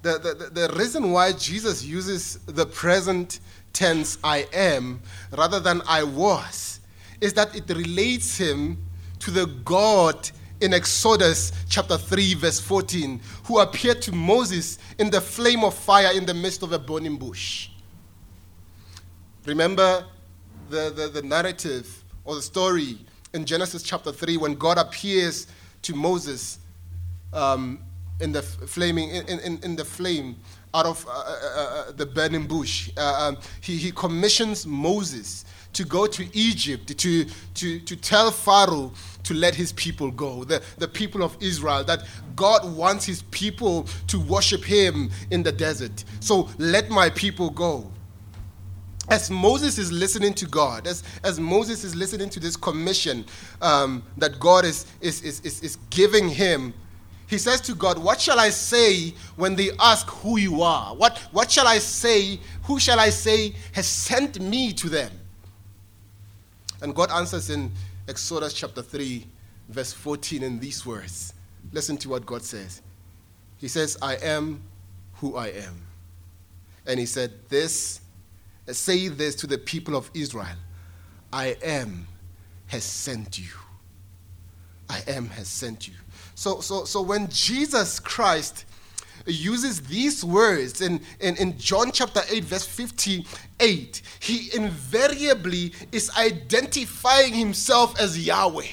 the, 0.03 0.19
the, 0.19 0.67
the 0.69 0.75
reason 0.77 1.11
why 1.13 1.33
Jesus 1.33 1.85
uses 1.85 2.39
the 2.47 2.67
present 2.67 3.41
tense 3.77 4.17
I 4.25 4.47
am 4.55 5.01
rather 5.37 5.61
than 5.61 5.83
I 5.87 6.03
was 6.03 6.81
is 7.21 7.35
that 7.35 7.55
it 7.55 7.69
relates 7.69 8.39
him 8.39 8.83
to 9.19 9.31
the 9.31 9.47
God 9.65 10.31
in 10.63 10.73
Exodus 10.73 11.53
chapter 11.69 11.99
3, 11.99 12.35
verse 12.35 12.59
14, 12.59 13.21
who 13.45 13.59
appeared 13.59 14.01
to 14.03 14.13
Moses 14.13 14.79
in 14.99 15.11
the 15.11 15.21
flame 15.21 15.63
of 15.63 15.75
fire 15.75 16.17
in 16.17 16.25
the 16.25 16.33
midst 16.33 16.63
of 16.63 16.73
a 16.73 16.79
burning 16.79 17.17
bush. 17.17 17.69
Remember 19.45 20.07
the, 20.71 20.91
the, 20.91 21.09
the 21.09 21.23
narrative 21.23 22.03
or 22.25 22.35
the 22.35 22.43
story 22.43 22.99
in 23.35 23.45
Genesis 23.45 23.83
chapter 23.83 24.11
3 24.11 24.39
when 24.39 24.55
God 24.55 24.79
appears 24.79 25.49
to 25.83 25.95
Moses 25.95 26.59
um, 27.35 27.81
in 28.21 28.33
the 28.33 28.43
flaming 28.43 29.11
in, 29.11 29.39
in, 29.41 29.59
in 29.63 29.77
the 29.77 29.85
flame 29.85 30.37
out 30.75 30.87
of 30.87 31.07
uh, 31.07 31.11
uh, 31.11 31.15
uh, 31.15 31.61
uh 31.61 31.93
the 31.93 32.07
burning 32.07 32.47
bush. 32.47 32.91
Uh, 32.97 33.29
um, 33.29 33.39
he, 33.61 33.77
he 33.77 33.91
commissions 33.91 34.67
Moses 34.67 35.45
to 35.73 35.85
go 35.85 36.07
to 36.07 36.27
Egypt 36.33 36.97
to, 36.99 37.27
to, 37.55 37.79
to 37.81 37.97
tell 37.97 38.31
Pharaoh 38.31 38.93
to 39.25 39.35
let 39.35 39.55
his 39.55 39.73
people 39.73 40.11
go, 40.11 40.45
the, 40.45 40.63
the 40.79 40.89
people 40.89 41.23
of 41.23 41.37
Israel, 41.41 41.85
that 41.85 42.05
God 42.35 42.75
wants 42.75 43.05
his 43.05 43.23
people 43.25 43.87
to 44.07 44.19
worship 44.19 44.65
him 44.65 45.11
in 45.31 45.43
the 45.43 45.53
desert. 45.53 46.05
So 46.21 46.49
let 46.59 46.89
my 46.89 47.11
people 47.11 47.51
go. 47.51 47.91
As 49.09 49.31
Moses 49.31 49.79
is 49.79 49.93
listening 49.93 50.33
to 50.35 50.47
God, 50.47 50.87
as, 50.87 51.03
as 51.23 51.39
Moses 51.39 51.85
is 51.85 51.95
listening 51.95 52.31
to 52.31 52.41
this 52.41 52.57
commission 52.57 53.25
um, 53.61 54.03
that 54.17 54.41
God 54.41 54.65
is, 54.65 54.87
is, 55.01 55.23
is, 55.23 55.41
is, 55.41 55.63
is 55.63 55.77
giving 55.91 56.29
him 56.29 56.73
he 57.27 57.39
says 57.39 57.61
to 57.63 57.75
God, 57.75 57.99
What 57.99 58.21
shall 58.21 58.39
I 58.39 58.51
say 58.51 59.15
when 59.35 59.57
they 59.57 59.71
ask 59.81 60.09
who 60.09 60.39
you 60.39 60.63
are? 60.63 60.95
What, 60.95 61.19
what 61.33 61.51
shall 61.51 61.67
I 61.67 61.79
say? 61.79 62.39
Who 62.65 62.79
shall 62.79 63.01
I 63.01 63.11
say 63.11 63.55
has 63.73 63.87
sent 63.87 64.41
me 64.41 64.73
to 64.75 64.89
them? 64.89 65.11
And 66.81 66.95
God 66.95 67.11
answers 67.11 67.51
in 67.51 67.73
Exodus 68.09 68.53
chapter 68.53 68.83
3, 68.83 69.27
verse 69.69 69.93
14, 69.93 70.43
in 70.43 70.61
these 70.61 70.87
words. 70.87 71.35
Listen 71.73 71.97
to 71.99 72.09
what 72.09 72.25
God 72.25 72.43
says. 72.43 72.81
He 73.59 73.67
says, 73.67 73.97
I 74.01 74.17
am 74.17 74.63
who 75.15 75.37
I 75.37 75.49
am. 75.49 75.83
And 76.87 77.01
he 77.01 77.07
said, 77.07 77.33
This, 77.49 78.01
say 78.69 79.09
this 79.09 79.35
to 79.37 79.49
the 79.49 79.59
people 79.59 79.97
of 79.97 80.11
Israel 80.15 80.57
I 81.33 81.57
am 81.63 82.07
has 82.69 82.85
sent 82.85 83.39
you. 83.39 83.51
I 84.89 85.03
am 85.09 85.29
has 85.31 85.49
sent 85.49 85.89
you. 85.89 85.95
So, 86.37 86.61
so, 86.61 86.85
so 86.85 87.01
when 87.01 87.29
Jesus 87.31 87.99
Christ 87.99 88.67
uses 89.27 89.81
these 89.81 90.23
words 90.23 90.83
in, 90.83 91.01
in, 91.19 91.35
in 91.37 91.59
John 91.59 91.91
chapter 91.91 92.21
8, 92.29 92.45
verse 92.45 92.67
58, 92.67 94.03
he 94.21 94.55
invariably 94.55 95.73
is 95.93 96.11
identifying 96.17 97.33
himself 97.33 97.99
as 97.99 98.25
Yahweh. 98.25 98.67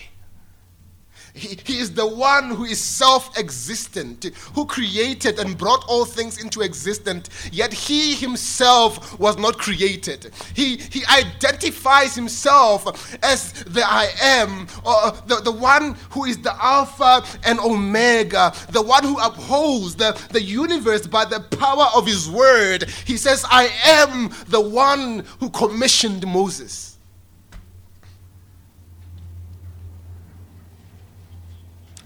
He, 1.36 1.58
he 1.66 1.80
is 1.80 1.92
the 1.92 2.06
one 2.06 2.52
who 2.52 2.64
is 2.64 2.80
self 2.80 3.36
existent, 3.40 4.26
who 4.54 4.66
created 4.66 5.40
and 5.40 5.58
brought 5.58 5.84
all 5.88 6.06
things 6.06 6.42
into 6.42 6.62
existence, 6.62 7.30
yet 7.52 7.74
he 7.74 8.14
himself 8.14 9.20
was 9.20 9.38
not 9.38 9.58
created. 9.58 10.32
He, 10.54 10.78
he 10.78 11.04
identifies 11.06 12.14
himself 12.14 13.18
as 13.24 13.52
the 13.64 13.82
I 13.84 14.10
am, 14.22 14.68
or 14.86 15.12
the, 15.26 15.42
the 15.44 15.52
one 15.52 15.96
who 16.12 16.26
is 16.26 16.38
the 16.38 16.54
Alpha 16.64 17.24
and 17.44 17.60
Omega, 17.60 18.54
the 18.70 18.82
one 18.82 19.04
who 19.04 19.18
upholds 19.18 19.96
the, 19.96 20.12
the 20.32 20.42
universe 20.42 21.08
by 21.08 21.26
the 21.26 21.40
power 21.40 21.88
of 21.96 22.06
his 22.06 22.30
word. 22.30 22.84
He 23.06 23.18
says, 23.18 23.44
I 23.50 23.72
am 23.86 24.30
the 24.50 24.62
one 24.62 25.26
who 25.40 25.50
commissioned 25.50 26.28
Moses. 26.28 26.93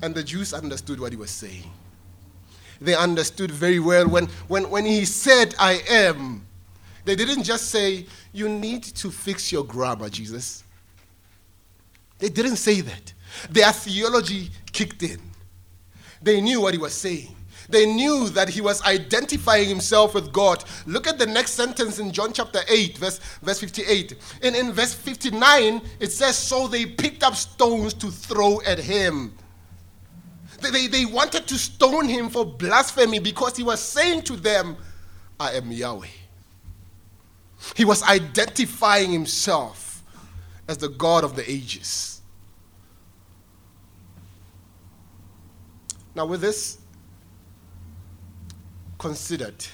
And 0.07 0.15
the 0.15 0.23
Jews 0.23 0.53
understood 0.53 1.01
what 1.01 1.11
he 1.11 1.17
was 1.17 1.29
saying. 1.29 1.69
They 2.79 2.95
understood 2.95 3.51
very 3.51 3.81
well 3.81 4.07
when, 4.07 4.27
when, 4.47 4.69
when 4.69 4.85
he 4.85 5.03
said, 5.03 5.53
I 5.59 5.81
am. 5.89 6.47
They 7.03 7.17
didn't 7.17 7.43
just 7.43 7.71
say, 7.71 8.05
You 8.31 8.47
need 8.47 8.83
to 8.83 9.11
fix 9.11 9.51
your 9.51 9.65
grammar, 9.65 10.07
Jesus. 10.07 10.63
They 12.19 12.29
didn't 12.29 12.55
say 12.55 12.79
that. 12.79 13.13
Their 13.49 13.69
theology 13.73 14.49
kicked 14.71 15.03
in. 15.03 15.19
They 16.21 16.39
knew 16.39 16.61
what 16.61 16.73
he 16.73 16.79
was 16.79 16.93
saying. 16.93 17.35
They 17.67 17.85
knew 17.85 18.29
that 18.29 18.47
he 18.47 18.61
was 18.61 18.81
identifying 18.83 19.67
himself 19.67 20.13
with 20.13 20.31
God. 20.31 20.63
Look 20.85 21.05
at 21.05 21.19
the 21.19 21.27
next 21.27 21.51
sentence 21.51 21.99
in 21.99 22.13
John 22.13 22.31
chapter 22.31 22.61
8, 22.69 22.97
verse, 22.97 23.19
verse 23.41 23.59
58. 23.59 24.15
And 24.41 24.55
in 24.55 24.71
verse 24.71 24.93
59, 24.93 25.81
it 25.99 26.13
says, 26.13 26.37
So 26.37 26.69
they 26.69 26.85
picked 26.85 27.23
up 27.23 27.35
stones 27.35 27.93
to 27.95 28.09
throw 28.09 28.61
at 28.61 28.79
him. 28.79 29.33
They, 30.59 30.87
they 30.87 31.05
wanted 31.05 31.47
to 31.47 31.55
stone 31.55 32.07
him 32.07 32.29
for 32.29 32.45
blasphemy 32.45 33.19
because 33.19 33.55
he 33.55 33.63
was 33.63 33.81
saying 33.81 34.23
to 34.23 34.35
them, 34.35 34.77
I 35.39 35.51
am 35.53 35.71
Yahweh. 35.71 36.07
He 37.75 37.85
was 37.85 38.03
identifying 38.03 39.11
himself 39.11 40.03
as 40.67 40.77
the 40.77 40.89
God 40.89 41.23
of 41.23 41.35
the 41.35 41.49
ages. 41.49 42.21
Now, 46.15 46.25
with 46.25 46.41
this 46.41 46.79
considered, 48.97 49.65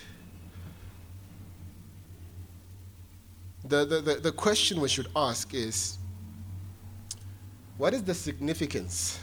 the, 3.63 3.85
the, 3.85 4.01
the, 4.01 4.15
the 4.15 4.31
question 4.31 4.81
we 4.81 4.89
should 4.89 5.07
ask 5.15 5.53
is 5.53 5.97
what 7.77 7.93
is 7.93 8.03
the 8.03 8.13
significance 8.13 9.19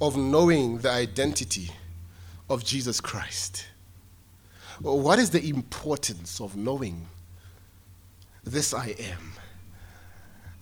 of 0.00 0.16
knowing 0.16 0.78
the 0.78 0.90
identity 0.90 1.70
of 2.48 2.64
Jesus 2.64 3.00
Christ. 3.00 3.66
What 4.80 5.18
is 5.18 5.30
the 5.30 5.48
importance 5.48 6.40
of 6.40 6.56
knowing 6.56 7.06
this 8.44 8.72
I 8.72 8.94
am? 8.98 9.32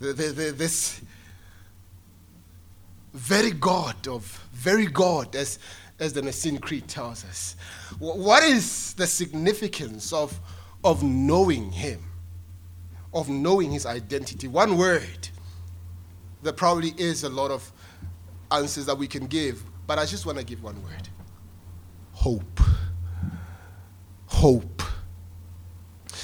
This 0.00 1.00
very 3.12 3.50
God 3.50 4.08
of 4.08 4.24
very 4.52 4.86
God, 4.86 5.34
as, 5.36 5.58
as 5.98 6.12
the 6.12 6.22
Nicene 6.22 6.58
Creed 6.58 6.88
tells 6.88 7.24
us. 7.24 7.56
What 7.98 8.42
is 8.42 8.94
the 8.94 9.06
significance 9.06 10.12
of, 10.12 10.38
of 10.84 11.02
knowing 11.02 11.72
Him, 11.72 12.02
of 13.12 13.28
knowing 13.28 13.70
His 13.70 13.86
identity? 13.86 14.48
One 14.48 14.76
word. 14.76 15.28
There 16.42 16.52
probably 16.52 16.94
is 16.98 17.24
a 17.24 17.28
lot 17.28 17.50
of 17.50 17.72
answers 18.50 18.86
that 18.86 18.96
we 18.96 19.06
can 19.06 19.26
give, 19.26 19.62
but 19.86 19.98
I 19.98 20.04
just 20.04 20.26
want 20.26 20.38
to 20.38 20.44
give 20.44 20.62
one 20.62 20.82
word 20.82 21.08
hope. 22.12 22.60
Hope. 24.26 24.82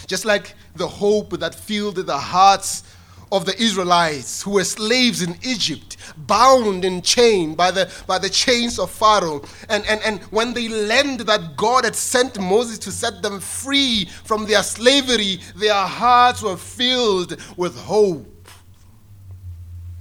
Just 0.07 0.25
like 0.25 0.55
the 0.75 0.88
hope 0.88 1.38
that 1.38 1.55
filled 1.55 1.97
the 1.97 2.19
hearts 2.19 2.83
of 3.31 3.47
the 3.47 3.57
Israelites 3.62 4.43
who 4.43 4.52
were 4.52 4.64
slaves 4.64 5.23
in 5.23 5.37
Egypt, 5.43 5.97
bound 6.17 6.85
and 6.85 7.05
chained 7.05 7.57
by 7.57 7.71
the, 7.71 7.91
by 8.07 8.19
the 8.19 8.29
chains 8.29 8.79
of 8.79 8.91
Pharaoh. 8.91 9.43
And, 9.69 9.87
and, 9.87 10.02
and 10.02 10.21
when 10.25 10.52
they 10.52 10.69
learned 10.69 11.21
that 11.21 11.56
God 11.56 11.85
had 11.85 11.97
sent 11.97 12.39
Moses 12.41 12.78
to 12.80 12.93
set 12.93 13.23
them 13.23 13.41
free 13.41 14.06
from 14.25 14.45
their 14.47 14.63
slavery, 14.63 15.41
their 15.56 15.75
hearts 15.75 16.43
were 16.43 16.56
filled 16.56 17.41
with 17.56 17.76
hope. 17.78 18.49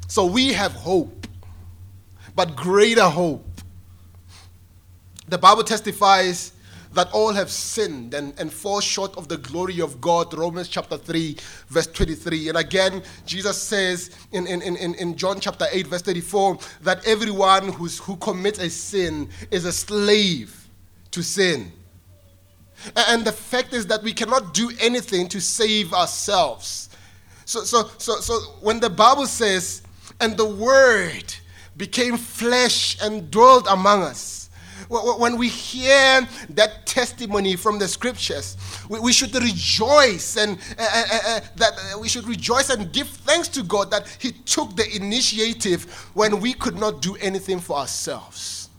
So 0.08 0.26
we 0.26 0.52
have 0.52 0.74
hope 0.74 1.21
but 2.42 2.56
greater 2.56 3.04
hope. 3.04 3.46
The 5.28 5.38
Bible 5.38 5.64
testifies 5.64 6.54
that 6.94 7.08
all 7.12 7.34
have 7.34 7.52
sinned 7.52 8.16
and, 8.16 8.34
and 8.40 8.52
fall 8.52 8.82
short 8.82 9.16
of 9.16 9.28
the 9.28 9.38
glory 9.38 9.80
of 9.80 10.02
God. 10.02 10.34
Romans 10.34 10.68
chapter 10.68 10.98
3, 10.98 11.38
verse 11.68 11.86
23. 11.86 12.50
And 12.50 12.58
again, 12.58 13.04
Jesus 13.28 13.62
says 13.62 14.10
in, 14.32 14.48
in, 14.48 14.64
in, 14.64 14.76
in 14.76 15.16
John 15.16 15.40
chapter 15.40 15.68
8, 15.72 15.86
verse 15.86 16.02
34, 16.02 16.58
that 16.82 17.06
everyone 17.06 17.74
who's, 17.74 18.00
who 18.00 18.16
commits 18.16 18.58
a 18.58 18.72
sin 18.72 19.30
is 19.52 19.66
a 19.66 19.72
slave 19.72 20.68
to 21.12 21.22
sin. 21.22 21.72
And 22.96 23.24
the 23.24 23.34
fact 23.34 23.72
is 23.74 23.86
that 23.86 24.02
we 24.02 24.14
cannot 24.14 24.56
do 24.56 24.72
anything 24.80 25.28
to 25.28 25.40
save 25.40 25.94
ourselves. 25.94 26.90
So, 27.46 27.64
so, 27.66 27.92
so, 28.00 28.16
so 28.16 28.34
when 28.62 28.80
the 28.80 28.90
Bible 28.90 29.28
says, 29.28 29.84
and 30.20 30.36
the 30.36 30.48
word 30.48 31.36
became 31.82 32.16
flesh 32.16 32.96
and 33.02 33.32
dwelt 33.32 33.66
among 33.68 34.04
us. 34.04 34.52
When 34.88 35.36
we 35.36 35.48
hear 35.48 36.28
that 36.52 36.86
testimony 36.86 37.56
from 37.56 37.80
the 37.80 37.88
scriptures, 37.88 38.56
we, 38.88 39.12
should 39.12 39.34
rejoice 39.34 40.38
and 40.38 40.60
uh, 40.78 40.84
uh, 40.84 41.20
uh, 41.26 41.40
that 41.56 41.74
we 42.00 42.08
should 42.08 42.28
rejoice 42.28 42.70
and 42.70 42.94
give 42.94 43.08
thanks 43.08 43.48
to 43.48 43.64
God 43.64 43.90
that 43.90 44.16
He 44.20 44.32
took 44.32 44.76
the 44.76 44.96
initiative 44.96 45.86
when 46.14 46.40
we 46.40 46.54
could 46.54 46.78
not 46.80 47.02
do 47.02 47.16
anything 47.16 47.60
for 47.60 47.78
ourselves. 47.78 48.70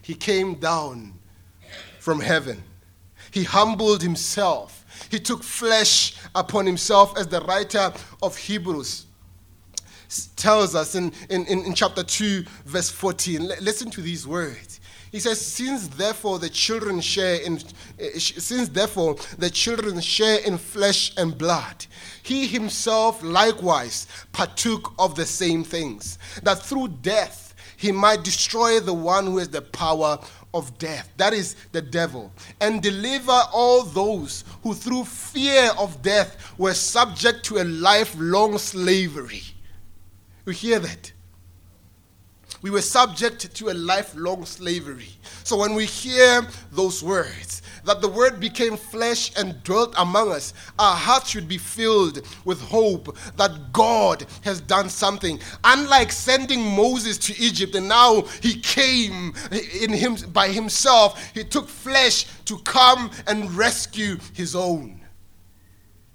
He 0.00 0.14
came 0.14 0.54
down 0.54 1.14
from 1.98 2.20
heaven. 2.20 2.62
He 3.32 3.42
humbled 3.42 4.00
himself. 4.00 4.84
He 5.10 5.18
took 5.18 5.42
flesh 5.42 6.14
upon 6.36 6.66
himself, 6.66 7.18
as 7.18 7.26
the 7.26 7.40
writer 7.40 7.92
of 8.22 8.36
Hebrews 8.36 9.06
tells 10.36 10.74
us 10.74 10.94
in, 10.94 11.12
in, 11.28 11.46
in, 11.46 11.74
chapter 11.74 12.02
2, 12.02 12.44
verse 12.66 12.90
14. 12.90 13.42
L- 13.42 13.56
listen 13.60 13.90
to 13.90 14.00
these 14.00 14.26
words. 14.26 14.80
He 15.12 15.18
says, 15.18 15.44
since 15.44 15.88
therefore 15.88 16.38
the 16.38 16.48
children 16.48 17.00
share 17.00 17.40
in 17.40 17.58
eh, 17.98 18.18
since 18.18 18.68
therefore 18.68 19.16
the 19.38 19.50
children 19.50 20.00
share 20.00 20.38
in 20.38 20.56
flesh 20.56 21.12
and 21.16 21.36
blood, 21.36 21.86
he 22.22 22.46
himself 22.46 23.20
likewise 23.22 24.06
partook 24.30 24.92
of 24.98 25.16
the 25.16 25.26
same 25.26 25.64
things, 25.64 26.18
that 26.44 26.62
through 26.62 26.88
death 27.02 27.54
he 27.76 27.90
might 27.90 28.22
destroy 28.22 28.78
the 28.78 28.94
one 28.94 29.26
who 29.26 29.38
has 29.38 29.48
the 29.48 29.62
power 29.62 30.18
of 30.54 30.76
death, 30.78 31.10
that 31.16 31.32
is 31.32 31.56
the 31.72 31.82
devil, 31.82 32.32
and 32.60 32.82
deliver 32.82 33.40
all 33.52 33.82
those 33.82 34.44
who 34.62 34.74
through 34.74 35.04
fear 35.04 35.70
of 35.78 36.02
death 36.02 36.54
were 36.58 36.74
subject 36.74 37.44
to 37.44 37.58
a 37.58 37.64
lifelong 37.64 38.58
slavery. 38.58 39.42
We 40.50 40.56
hear 40.56 40.80
that. 40.80 41.12
We 42.60 42.70
were 42.70 42.82
subject 42.82 43.54
to 43.54 43.70
a 43.70 43.72
lifelong 43.72 44.44
slavery. 44.44 45.10
So 45.44 45.56
when 45.56 45.76
we 45.76 45.86
hear 45.86 46.44
those 46.72 47.04
words, 47.04 47.62
that 47.84 48.00
the 48.00 48.08
word 48.08 48.40
became 48.40 48.76
flesh 48.76 49.30
and 49.36 49.62
dwelt 49.62 49.94
among 49.96 50.32
us, 50.32 50.52
our 50.76 50.96
hearts 50.96 51.30
should 51.30 51.46
be 51.46 51.56
filled 51.56 52.26
with 52.44 52.60
hope 52.60 53.16
that 53.36 53.72
God 53.72 54.26
has 54.42 54.60
done 54.60 54.88
something. 54.88 55.38
Unlike 55.62 56.10
sending 56.10 56.74
Moses 56.74 57.16
to 57.18 57.40
Egypt 57.40 57.76
and 57.76 57.88
now 57.88 58.22
he 58.42 58.58
came 58.60 59.32
in 59.52 59.92
him 59.92 60.16
by 60.32 60.48
himself, 60.48 61.32
he 61.32 61.44
took 61.44 61.68
flesh 61.68 62.26
to 62.46 62.58
come 62.64 63.12
and 63.28 63.52
rescue 63.52 64.16
his 64.34 64.56
own, 64.56 65.00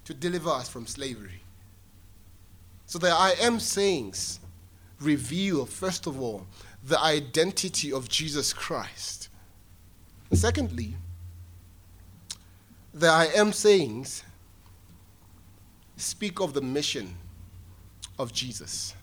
to 0.03 0.13
deliver 0.13 0.49
us 0.49 0.67
from 0.67 0.87
slavery. 0.87 1.44
So 2.95 2.99
the 2.99 3.09
I 3.09 3.31
am 3.41 3.59
sayings 3.59 4.39
reveal, 5.01 5.65
first 5.65 6.07
of 6.07 6.21
all, 6.21 6.47
the 6.81 6.97
identity 6.97 7.91
of 7.91 8.07
Jesus 8.07 8.53
Christ. 8.53 9.27
And 10.29 10.39
secondly, 10.39 10.95
the 12.93 13.09
I 13.09 13.25
am 13.35 13.51
sayings 13.51 14.23
speak 15.97 16.39
of 16.39 16.53
the 16.53 16.61
mission 16.61 17.13
of 18.17 18.31
Jesus. 18.31 18.95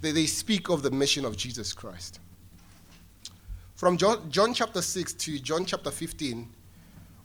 They, 0.00 0.10
they 0.10 0.26
speak 0.26 0.68
of 0.68 0.82
the 0.82 0.90
mission 0.90 1.24
of 1.24 1.36
Jesus 1.36 1.72
Christ. 1.72 2.18
From 3.76 3.96
John, 3.96 4.28
John 4.28 4.52
chapter 4.54 4.82
6 4.82 5.12
to 5.12 5.38
John 5.38 5.64
chapter 5.64 5.92
15, 5.92 6.48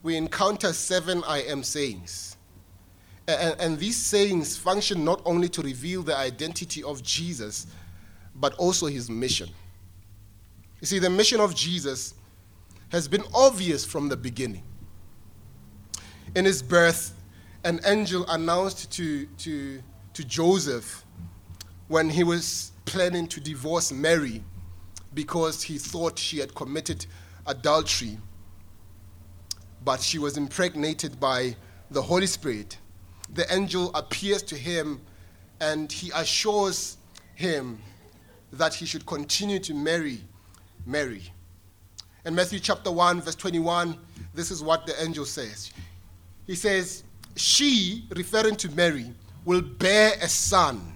we 0.03 0.17
encounter 0.17 0.71
seven 0.71 1.23
I 1.27 1.39
am 1.39 1.63
sayings. 1.63 2.37
And, 3.27 3.59
and 3.59 3.79
these 3.79 3.97
sayings 3.97 4.57
function 4.57 5.03
not 5.03 5.21
only 5.25 5.49
to 5.49 5.61
reveal 5.61 6.03
the 6.03 6.15
identity 6.15 6.83
of 6.83 7.01
Jesus, 7.01 7.67
but 8.35 8.53
also 8.55 8.85
his 8.87 9.09
mission. 9.09 9.49
You 10.81 10.87
see, 10.87 10.99
the 10.99 11.09
mission 11.09 11.39
of 11.39 11.55
Jesus 11.55 12.13
has 12.89 13.07
been 13.07 13.23
obvious 13.33 13.83
from 13.83 14.09
the 14.09 14.17
beginning. 14.17 14.63
In 16.35 16.45
his 16.45 16.61
birth, 16.61 17.13
an 17.63 17.79
angel 17.85 18.25
announced 18.29 18.91
to, 18.93 19.25
to, 19.37 19.81
to 20.13 20.23
Joseph 20.23 21.03
when 21.87 22.09
he 22.09 22.23
was 22.23 22.71
planning 22.85 23.27
to 23.27 23.39
divorce 23.39 23.91
Mary 23.91 24.43
because 25.13 25.63
he 25.63 25.77
thought 25.77 26.19
she 26.19 26.39
had 26.39 26.53
committed 26.53 27.05
adultery, 27.47 28.17
but 29.83 30.01
she 30.01 30.19
was 30.19 30.37
impregnated 30.37 31.19
by 31.19 31.55
the 31.89 32.01
Holy 32.01 32.27
Spirit. 32.27 32.77
The 33.33 33.51
angel 33.53 33.93
appears 33.95 34.41
to 34.43 34.55
him 34.55 35.01
and 35.59 35.91
he 35.91 36.11
assures 36.15 36.97
him 37.35 37.79
that 38.53 38.73
he 38.73 38.85
should 38.85 39.05
continue 39.05 39.59
to 39.59 39.73
marry 39.73 40.21
Mary. 40.85 41.23
In 42.25 42.35
Matthew 42.35 42.59
chapter 42.59 42.91
1, 42.91 43.21
verse 43.21 43.35
21, 43.35 43.97
this 44.33 44.51
is 44.51 44.63
what 44.63 44.85
the 44.85 45.01
angel 45.03 45.25
says. 45.25 45.71
He 46.47 46.55
says, 46.55 47.03
She, 47.35 48.07
referring 48.15 48.55
to 48.57 48.69
Mary, 48.71 49.13
will 49.45 49.61
bear 49.61 50.13
a 50.21 50.27
son, 50.27 50.93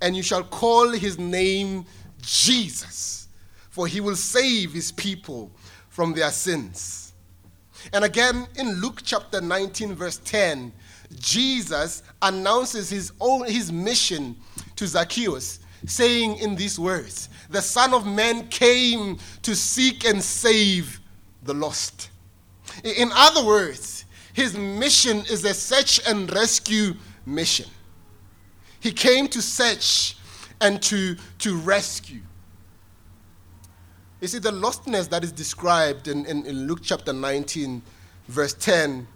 and 0.00 0.16
you 0.16 0.22
shall 0.22 0.44
call 0.44 0.90
his 0.90 1.18
name 1.18 1.86
Jesus, 2.20 3.28
for 3.70 3.86
he 3.86 4.00
will 4.00 4.16
save 4.16 4.72
his 4.72 4.92
people 4.92 5.50
from 5.88 6.12
their 6.12 6.30
sins. 6.30 7.12
And 7.92 8.04
again, 8.04 8.46
in 8.56 8.80
Luke 8.80 9.00
chapter 9.04 9.40
19, 9.40 9.94
verse 9.94 10.18
10, 10.24 10.72
Jesus 11.18 12.02
announces 12.22 12.90
his 12.90 13.12
own 13.20 13.46
his 13.46 13.72
mission 13.72 14.36
to 14.76 14.86
Zacchaeus, 14.86 15.60
saying 15.86 16.36
in 16.38 16.54
these 16.54 16.78
words, 16.78 17.28
"The 17.50 17.62
Son 17.62 17.94
of 17.94 18.06
Man 18.06 18.48
came 18.48 19.18
to 19.42 19.54
seek 19.54 20.04
and 20.04 20.22
save 20.22 21.00
the 21.42 21.54
lost." 21.54 22.10
In 22.84 23.10
other 23.12 23.44
words, 23.44 24.04
his 24.32 24.56
mission 24.56 25.18
is 25.30 25.44
a 25.44 25.54
search 25.54 26.00
and 26.06 26.32
rescue 26.32 26.94
mission. 27.26 27.66
He 28.80 28.92
came 28.92 29.26
to 29.28 29.42
search 29.42 30.16
and 30.60 30.80
to, 30.82 31.16
to 31.38 31.56
rescue. 31.56 32.20
You 34.20 34.28
see, 34.28 34.38
the 34.38 34.50
lostness 34.50 35.08
that 35.10 35.22
is 35.22 35.32
described 35.32 36.08
in, 36.08 36.26
in, 36.26 36.44
in 36.46 36.66
Luke 36.66 36.80
chapter 36.82 37.12
19, 37.12 37.82
verse 38.28 38.54
10, 38.54 39.06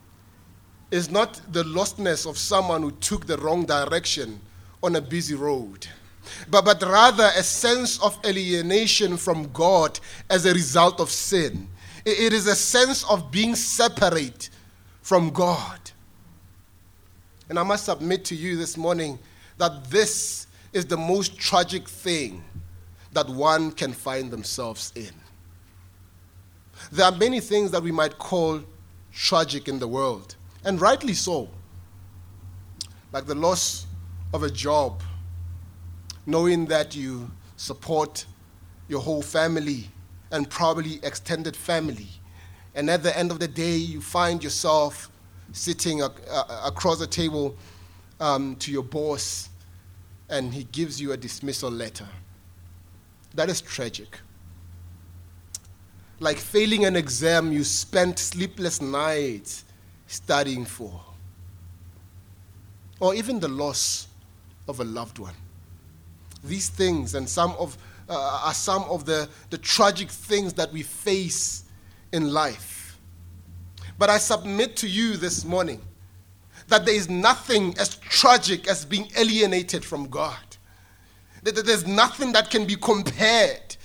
is 0.92 1.10
not 1.10 1.40
the 1.50 1.64
lostness 1.64 2.28
of 2.28 2.36
someone 2.36 2.82
who 2.82 2.92
took 2.92 3.26
the 3.26 3.38
wrong 3.38 3.64
direction 3.64 4.38
on 4.82 4.94
a 4.94 5.00
busy 5.00 5.34
road, 5.34 5.86
but, 6.50 6.66
but 6.66 6.82
rather 6.82 7.30
a 7.34 7.42
sense 7.42 7.98
of 8.02 8.18
alienation 8.26 9.16
from 9.16 9.50
God 9.52 9.98
as 10.28 10.44
a 10.44 10.52
result 10.52 11.00
of 11.00 11.10
sin. 11.10 11.66
It 12.04 12.34
is 12.34 12.46
a 12.46 12.54
sense 12.54 13.04
of 13.08 13.30
being 13.30 13.54
separate 13.54 14.50
from 15.00 15.30
God. 15.30 15.80
And 17.48 17.58
I 17.58 17.62
must 17.62 17.86
submit 17.86 18.26
to 18.26 18.34
you 18.34 18.56
this 18.58 18.76
morning 18.76 19.18
that 19.56 19.88
this 19.88 20.46
is 20.74 20.84
the 20.84 20.96
most 20.96 21.38
tragic 21.38 21.88
thing 21.88 22.44
that 23.12 23.28
one 23.28 23.72
can 23.72 23.92
find 23.92 24.30
themselves 24.30 24.92
in. 24.94 25.12
There 26.90 27.06
are 27.06 27.16
many 27.16 27.40
things 27.40 27.70
that 27.70 27.82
we 27.82 27.92
might 27.92 28.18
call 28.18 28.60
tragic 29.12 29.68
in 29.68 29.78
the 29.78 29.88
world 29.88 30.36
and 30.64 30.80
rightly 30.80 31.14
so. 31.14 31.48
Like 33.12 33.26
the 33.26 33.34
loss 33.34 33.86
of 34.32 34.42
a 34.42 34.50
job, 34.50 35.02
knowing 36.26 36.66
that 36.66 36.94
you 36.96 37.30
support 37.56 38.24
your 38.88 39.00
whole 39.00 39.22
family 39.22 39.88
and 40.30 40.48
probably 40.48 40.98
extended 41.02 41.54
family. 41.54 42.08
And 42.74 42.88
at 42.88 43.02
the 43.02 43.16
end 43.16 43.30
of 43.30 43.38
the 43.38 43.48
day, 43.48 43.76
you 43.76 44.00
find 44.00 44.42
yourself 44.42 45.10
sitting 45.52 46.00
ac- 46.00 46.12
across 46.64 46.98
the 46.98 47.06
table 47.06 47.54
um, 48.20 48.56
to 48.56 48.72
your 48.72 48.82
boss 48.82 49.50
and 50.30 50.54
he 50.54 50.64
gives 50.64 51.00
you 51.00 51.12
a 51.12 51.16
dismissal 51.16 51.70
letter. 51.70 52.08
That 53.34 53.50
is 53.50 53.60
tragic. 53.60 54.18
Like 56.20 56.38
failing 56.38 56.84
an 56.86 56.96
exam 56.96 57.52
you 57.52 57.64
spent 57.64 58.18
sleepless 58.18 58.80
nights 58.80 59.64
studying 60.12 60.64
for, 60.64 61.00
or 63.00 63.14
even 63.14 63.40
the 63.40 63.48
loss 63.48 64.08
of 64.68 64.80
a 64.80 64.84
loved 64.84 65.18
one. 65.18 65.34
These 66.44 66.68
things 66.68 67.14
and 67.14 67.28
some 67.28 67.52
of 67.58 67.76
uh, 68.08 68.42
are 68.44 68.54
some 68.54 68.82
of 68.84 69.06
the, 69.06 69.28
the 69.50 69.58
tragic 69.58 70.10
things 70.10 70.52
that 70.54 70.72
we 70.72 70.82
face 70.82 71.64
in 72.12 72.32
life. 72.32 72.98
But 73.98 74.10
I 74.10 74.18
submit 74.18 74.76
to 74.78 74.88
you 74.88 75.16
this 75.16 75.44
morning 75.44 75.80
that 76.68 76.84
there 76.84 76.94
is 76.94 77.08
nothing 77.08 77.74
as 77.78 77.96
tragic 77.96 78.68
as 78.68 78.84
being 78.84 79.10
alienated 79.16 79.84
from 79.84 80.08
God. 80.08 80.36
That 81.42 81.64
there's 81.64 81.86
nothing 81.86 82.32
that 82.32 82.50
can 82.50 82.66
be 82.66 82.76
compared 82.76 83.76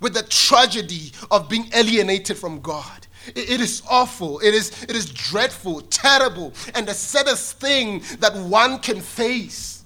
with 0.00 0.14
the 0.14 0.22
tragedy 0.22 1.12
of 1.30 1.48
being 1.48 1.68
alienated 1.74 2.38
from 2.38 2.60
God. 2.60 3.03
It 3.28 3.60
is 3.60 3.82
awful. 3.88 4.38
It 4.40 4.54
is, 4.54 4.82
it 4.84 4.94
is 4.94 5.06
dreadful, 5.06 5.80
terrible, 5.82 6.52
and 6.74 6.86
the 6.86 6.94
saddest 6.94 7.58
thing 7.58 8.02
that 8.20 8.34
one 8.36 8.78
can 8.78 9.00
face. 9.00 9.84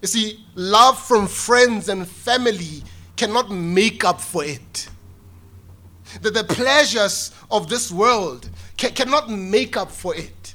You 0.00 0.08
see, 0.08 0.44
love 0.54 1.00
from 1.00 1.26
friends 1.26 1.88
and 1.88 2.06
family 2.06 2.82
cannot 3.16 3.50
make 3.50 4.04
up 4.04 4.20
for 4.20 4.44
it. 4.44 4.88
That 6.20 6.34
the 6.34 6.44
pleasures 6.44 7.32
of 7.50 7.68
this 7.68 7.90
world 7.90 8.50
cannot 8.76 9.30
make 9.30 9.76
up 9.76 9.90
for 9.90 10.14
it. 10.14 10.54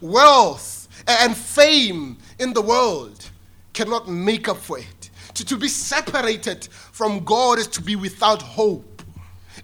Wealth 0.00 0.88
and 1.06 1.36
fame 1.36 2.18
in 2.38 2.52
the 2.52 2.62
world 2.62 3.30
cannot 3.72 4.08
make 4.08 4.48
up 4.48 4.56
for 4.56 4.78
it. 4.78 5.10
To, 5.34 5.44
to 5.44 5.56
be 5.56 5.68
separated 5.68 6.66
from 6.70 7.24
God 7.24 7.58
is 7.58 7.68
to 7.68 7.82
be 7.82 7.94
without 7.94 8.42
hope. 8.42 8.87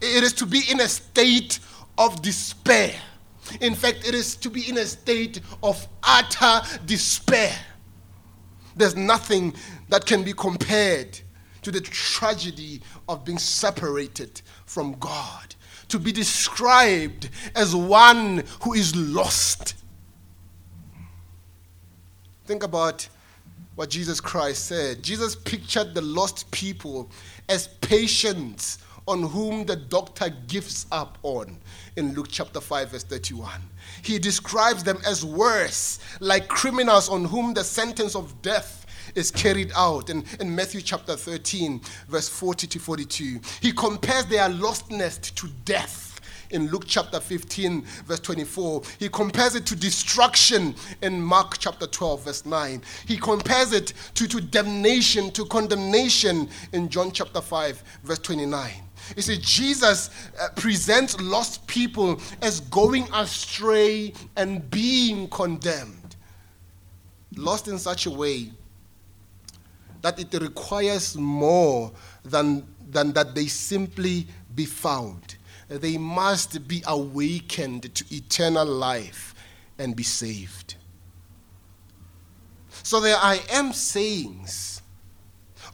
It 0.04 0.22
is 0.22 0.32
to 0.34 0.46
be 0.46 0.62
in 0.70 0.80
a 0.80 0.88
state 0.88 1.58
of 1.98 2.20
despair. 2.22 2.94
In 3.60 3.74
fact, 3.74 4.06
it 4.06 4.14
is 4.14 4.36
to 4.36 4.50
be 4.50 4.68
in 4.68 4.78
a 4.78 4.84
state 4.86 5.40
of 5.62 5.86
utter 6.02 6.66
despair. 6.86 7.54
There's 8.76 8.96
nothing 8.96 9.54
that 9.88 10.06
can 10.06 10.24
be 10.24 10.32
compared 10.32 11.18
to 11.62 11.70
the 11.70 11.80
tragedy 11.80 12.82
of 13.08 13.24
being 13.24 13.38
separated 13.38 14.42
from 14.66 14.92
God, 14.98 15.54
to 15.88 15.98
be 15.98 16.12
described 16.12 17.30
as 17.54 17.74
one 17.74 18.44
who 18.62 18.74
is 18.74 18.94
lost. 18.94 19.74
Think 22.46 22.62
about 22.62 23.08
what 23.74 23.90
Jesus 23.90 24.20
Christ 24.20 24.66
said. 24.66 25.02
Jesus 25.02 25.34
pictured 25.34 25.94
the 25.94 26.02
lost 26.02 26.50
people 26.50 27.10
as 27.48 27.68
patients 27.68 28.78
on 29.06 29.22
whom 29.22 29.66
the 29.66 29.76
doctor 29.76 30.30
gives 30.46 30.86
up 30.90 31.18
on 31.22 31.58
in 31.96 32.14
Luke 32.14 32.28
chapter 32.30 32.60
5, 32.60 32.90
verse 32.90 33.04
31. 33.04 33.60
He 34.02 34.18
describes 34.18 34.82
them 34.82 34.98
as 35.06 35.24
worse, 35.24 35.98
like 36.20 36.48
criminals 36.48 37.08
on 37.08 37.24
whom 37.24 37.54
the 37.54 37.64
sentence 37.64 38.16
of 38.16 38.40
death 38.42 38.86
is 39.14 39.30
carried 39.30 39.70
out 39.76 40.10
in, 40.10 40.24
in 40.40 40.54
Matthew 40.54 40.80
chapter 40.80 41.16
13, 41.16 41.80
verse 42.08 42.28
40 42.28 42.66
to 42.66 42.78
42. 42.78 43.40
He 43.60 43.72
compares 43.72 44.26
their 44.26 44.48
lostness 44.48 45.34
to 45.34 45.48
death 45.64 46.20
in 46.50 46.68
Luke 46.68 46.84
chapter 46.86 47.20
15, 47.20 47.82
verse 48.06 48.20
24. 48.20 48.82
He 48.98 49.08
compares 49.08 49.54
it 49.54 49.66
to 49.66 49.76
destruction 49.76 50.74
in 51.02 51.20
Mark 51.20 51.58
chapter 51.58 51.86
12, 51.86 52.24
verse 52.24 52.46
9. 52.46 52.82
He 53.06 53.16
compares 53.16 53.72
it 53.72 53.92
to, 54.14 54.26
to 54.28 54.40
damnation, 54.40 55.30
to 55.32 55.44
condemnation 55.46 56.48
in 56.72 56.88
John 56.88 57.10
chapter 57.12 57.40
5, 57.40 57.82
verse 58.04 58.18
29. 58.20 58.83
You 59.16 59.22
see, 59.22 59.38
Jesus 59.38 60.10
uh, 60.40 60.48
presents 60.56 61.20
lost 61.20 61.66
people 61.66 62.20
as 62.42 62.60
going 62.60 63.06
astray 63.12 64.12
and 64.36 64.68
being 64.70 65.28
condemned. 65.28 66.16
Lost 67.36 67.68
in 67.68 67.78
such 67.78 68.06
a 68.06 68.10
way 68.10 68.50
that 70.02 70.18
it 70.18 70.40
requires 70.40 71.16
more 71.16 71.92
than, 72.24 72.66
than 72.90 73.12
that 73.12 73.34
they 73.34 73.46
simply 73.46 74.26
be 74.54 74.66
found. 74.66 75.36
They 75.68 75.96
must 75.98 76.68
be 76.68 76.82
awakened 76.86 77.94
to 77.94 78.14
eternal 78.14 78.66
life 78.66 79.34
and 79.78 79.96
be 79.96 80.02
saved. 80.02 80.76
So 82.82 83.00
there 83.00 83.16
I 83.16 83.40
am 83.50 83.72
sayings 83.72 84.73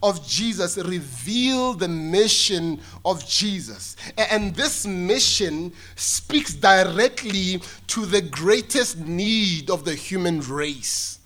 of 0.03 0.27
Jesus 0.27 0.77
reveal 0.79 1.75
the 1.75 1.89
mission 1.89 2.81
of 3.05 3.27
Jesus. 3.27 3.97
And 4.17 4.55
this 4.55 4.87
mission 4.87 5.73
speaks 5.97 6.55
directly 6.55 7.61
to 7.89 8.07
the 8.07 8.23
greatest 8.23 8.99
need 8.99 9.71
of 9.71 9.85
the 9.85 9.95
human 9.95 10.41
race 10.41 11.19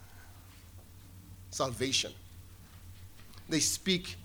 salvation. 1.51 2.13
they 3.49 3.61
speak 3.61 4.17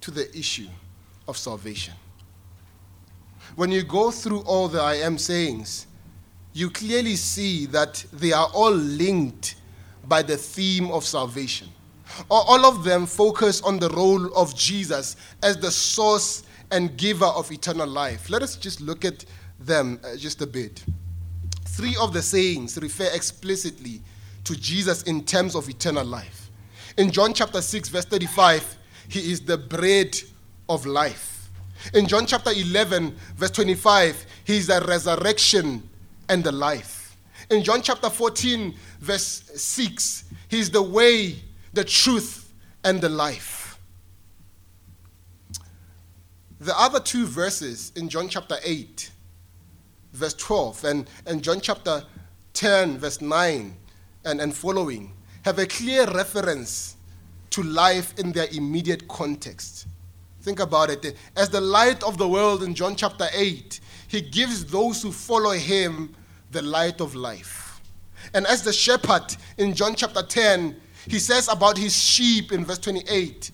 to 0.00 0.10
the 0.10 0.36
issue 0.36 0.66
of 1.28 1.36
salvation. 1.36 1.94
When 3.54 3.70
you 3.70 3.82
go 3.84 4.10
through 4.10 4.40
all 4.40 4.66
the 4.68 4.80
I 4.80 4.94
am 4.94 5.18
sayings, 5.18 5.86
you 6.52 6.70
clearly 6.70 7.14
see 7.14 7.66
that 7.66 8.04
they 8.12 8.32
are 8.32 8.48
all 8.52 8.72
linked 8.72 9.54
by 10.06 10.22
the 10.22 10.36
theme 10.36 10.90
of 10.90 11.04
salvation. 11.04 11.68
All 12.30 12.66
of 12.66 12.84
them 12.84 13.06
focus 13.06 13.60
on 13.62 13.78
the 13.78 13.88
role 13.90 14.32
of 14.34 14.54
Jesus 14.54 15.16
as 15.42 15.56
the 15.56 15.70
source 15.70 16.44
and 16.70 16.96
giver 16.96 17.26
of 17.26 17.50
eternal 17.50 17.86
life. 17.86 18.30
Let 18.30 18.42
us 18.42 18.56
just 18.56 18.80
look 18.80 19.04
at 19.04 19.24
them 19.58 20.00
uh, 20.04 20.16
just 20.16 20.42
a 20.42 20.46
bit. 20.46 20.84
Three 21.64 21.96
of 22.00 22.12
the 22.12 22.22
sayings 22.22 22.78
refer 22.80 23.08
explicitly 23.14 24.02
to 24.44 24.56
Jesus 24.56 25.02
in 25.04 25.24
terms 25.24 25.54
of 25.54 25.68
eternal 25.68 26.04
life. 26.04 26.50
In 26.96 27.10
John 27.10 27.32
chapter 27.32 27.62
6, 27.62 27.88
verse 27.88 28.04
35, 28.06 28.76
he 29.08 29.32
is 29.32 29.40
the 29.40 29.56
bread 29.56 30.16
of 30.68 30.86
life. 30.86 31.50
In 31.94 32.06
John 32.06 32.26
chapter 32.26 32.50
11, 32.50 33.16
verse 33.36 33.50
25, 33.52 34.26
he 34.44 34.56
is 34.56 34.66
the 34.66 34.84
resurrection 34.88 35.88
and 36.28 36.42
the 36.42 36.52
life. 36.52 37.16
In 37.50 37.62
John 37.62 37.82
chapter 37.82 38.10
14, 38.10 38.74
verse 39.00 39.50
6, 39.54 40.24
he 40.48 40.58
is 40.58 40.70
the 40.70 40.82
way, 40.82 41.36
the 41.72 41.84
truth, 41.84 42.52
and 42.84 43.00
the 43.00 43.08
life. 43.08 43.78
The 46.60 46.78
other 46.78 47.00
two 47.00 47.26
verses 47.26 47.92
in 47.94 48.08
John 48.08 48.28
chapter 48.28 48.56
8, 48.64 49.10
verse 50.12 50.34
12, 50.34 50.84
and, 50.84 51.10
and 51.26 51.42
John 51.42 51.60
chapter 51.60 52.04
10, 52.54 52.98
verse 52.98 53.20
9, 53.20 53.76
and, 54.24 54.40
and 54.40 54.54
following, 54.54 55.12
have 55.42 55.58
a 55.58 55.66
clear 55.66 56.06
reference 56.06 56.96
to 57.50 57.62
life 57.62 58.18
in 58.18 58.32
their 58.32 58.48
immediate 58.52 59.06
context. 59.08 59.86
Think 60.42 60.60
about 60.60 60.90
it. 60.90 61.16
As 61.36 61.48
the 61.50 61.60
light 61.60 62.02
of 62.02 62.18
the 62.18 62.28
world 62.28 62.62
in 62.62 62.74
John 62.74 62.96
chapter 62.96 63.28
8, 63.32 63.80
he 64.08 64.20
gives 64.20 64.64
those 64.64 65.02
who 65.02 65.12
follow 65.12 65.52
him 65.52 66.14
the 66.50 66.62
light 66.62 67.00
of 67.00 67.14
life. 67.14 67.80
And 68.34 68.46
as 68.46 68.62
the 68.62 68.72
shepherd 68.72 69.36
in 69.58 69.74
John 69.74 69.94
chapter 69.94 70.22
10, 70.22 70.80
he 71.06 71.18
says 71.18 71.48
about 71.48 71.78
his 71.78 71.96
sheep 71.96 72.52
in 72.52 72.64
verse 72.64 72.78
28 72.78 73.50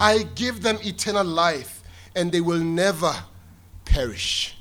I 0.00 0.22
give 0.36 0.62
them 0.62 0.78
eternal 0.82 1.24
life, 1.24 1.82
and 2.14 2.30
they 2.30 2.40
will 2.40 2.60
never 2.60 3.12
perish. 3.84 4.56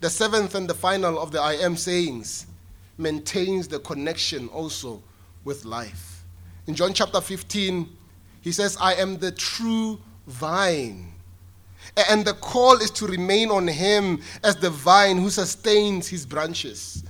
The 0.00 0.10
seventh 0.10 0.54
and 0.54 0.68
the 0.68 0.74
final 0.74 1.18
of 1.18 1.30
the 1.30 1.40
I 1.40 1.54
am 1.54 1.76
sayings 1.76 2.46
maintains 2.98 3.68
the 3.68 3.78
connection 3.78 4.48
also 4.48 5.02
with 5.44 5.64
life. 5.64 6.24
In 6.66 6.74
John 6.74 6.92
chapter 6.92 7.20
15, 7.20 7.88
he 8.40 8.52
says, 8.52 8.76
I 8.80 8.94
am 8.94 9.18
the 9.18 9.32
true 9.32 10.00
vine. 10.26 11.12
And 12.08 12.24
the 12.24 12.34
call 12.34 12.76
is 12.76 12.90
to 12.92 13.06
remain 13.06 13.50
on 13.50 13.68
him 13.68 14.20
as 14.42 14.56
the 14.56 14.70
vine 14.70 15.18
who 15.18 15.30
sustains 15.30 16.08
his 16.08 16.26
branches. 16.26 17.04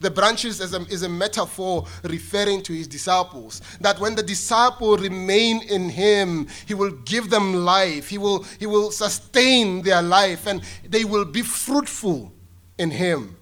The 0.00 0.10
branches 0.10 0.60
is 0.60 0.74
a, 0.74 0.80
is 0.82 1.02
a 1.02 1.08
metaphor 1.08 1.84
referring 2.04 2.62
to 2.62 2.72
his 2.72 2.86
disciples. 2.86 3.62
That 3.80 3.98
when 3.98 4.14
the 4.14 4.22
disciple 4.22 4.96
remain 4.96 5.62
in 5.62 5.88
him, 5.88 6.46
he 6.66 6.74
will 6.74 6.92
give 7.04 7.30
them 7.30 7.52
life. 7.54 8.08
He 8.08 8.18
will, 8.18 8.44
he 8.60 8.66
will 8.66 8.92
sustain 8.92 9.82
their 9.82 10.02
life 10.02 10.46
and 10.46 10.62
they 10.88 11.04
will 11.04 11.24
be 11.24 11.42
fruitful 11.42 12.32
in 12.78 12.90
him. 12.90 13.36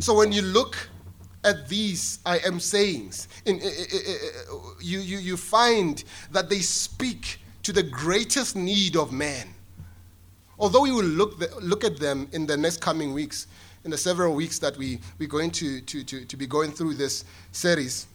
So 0.00 0.14
when 0.14 0.32
you 0.32 0.42
look 0.42 0.88
at 1.44 1.68
these 1.68 2.20
I 2.24 2.38
am 2.38 2.58
sayings, 2.58 3.28
in, 3.44 3.60
you, 4.80 5.00
you, 5.00 5.18
you 5.18 5.36
find 5.36 6.02
that 6.32 6.48
they 6.48 6.60
speak 6.60 7.38
to 7.64 7.72
the 7.72 7.82
greatest 7.82 8.56
need 8.56 8.96
of 8.96 9.12
man. 9.12 9.48
Although 10.58 10.82
we 10.82 10.92
will 10.92 11.04
look, 11.04 11.38
the, 11.38 11.50
look 11.60 11.84
at 11.84 11.98
them 11.98 12.28
in 12.32 12.46
the 12.46 12.56
next 12.56 12.80
coming 12.80 13.12
weeks, 13.12 13.46
in 13.84 13.90
the 13.90 13.98
several 13.98 14.34
weeks 14.34 14.58
that 14.58 14.76
we, 14.76 14.98
we're 15.18 15.28
going 15.28 15.50
to, 15.50 15.80
to, 15.82 16.02
to, 16.04 16.24
to 16.24 16.36
be 16.36 16.46
going 16.46 16.72
through 16.72 16.94
this 16.94 17.24
series, 17.52 18.06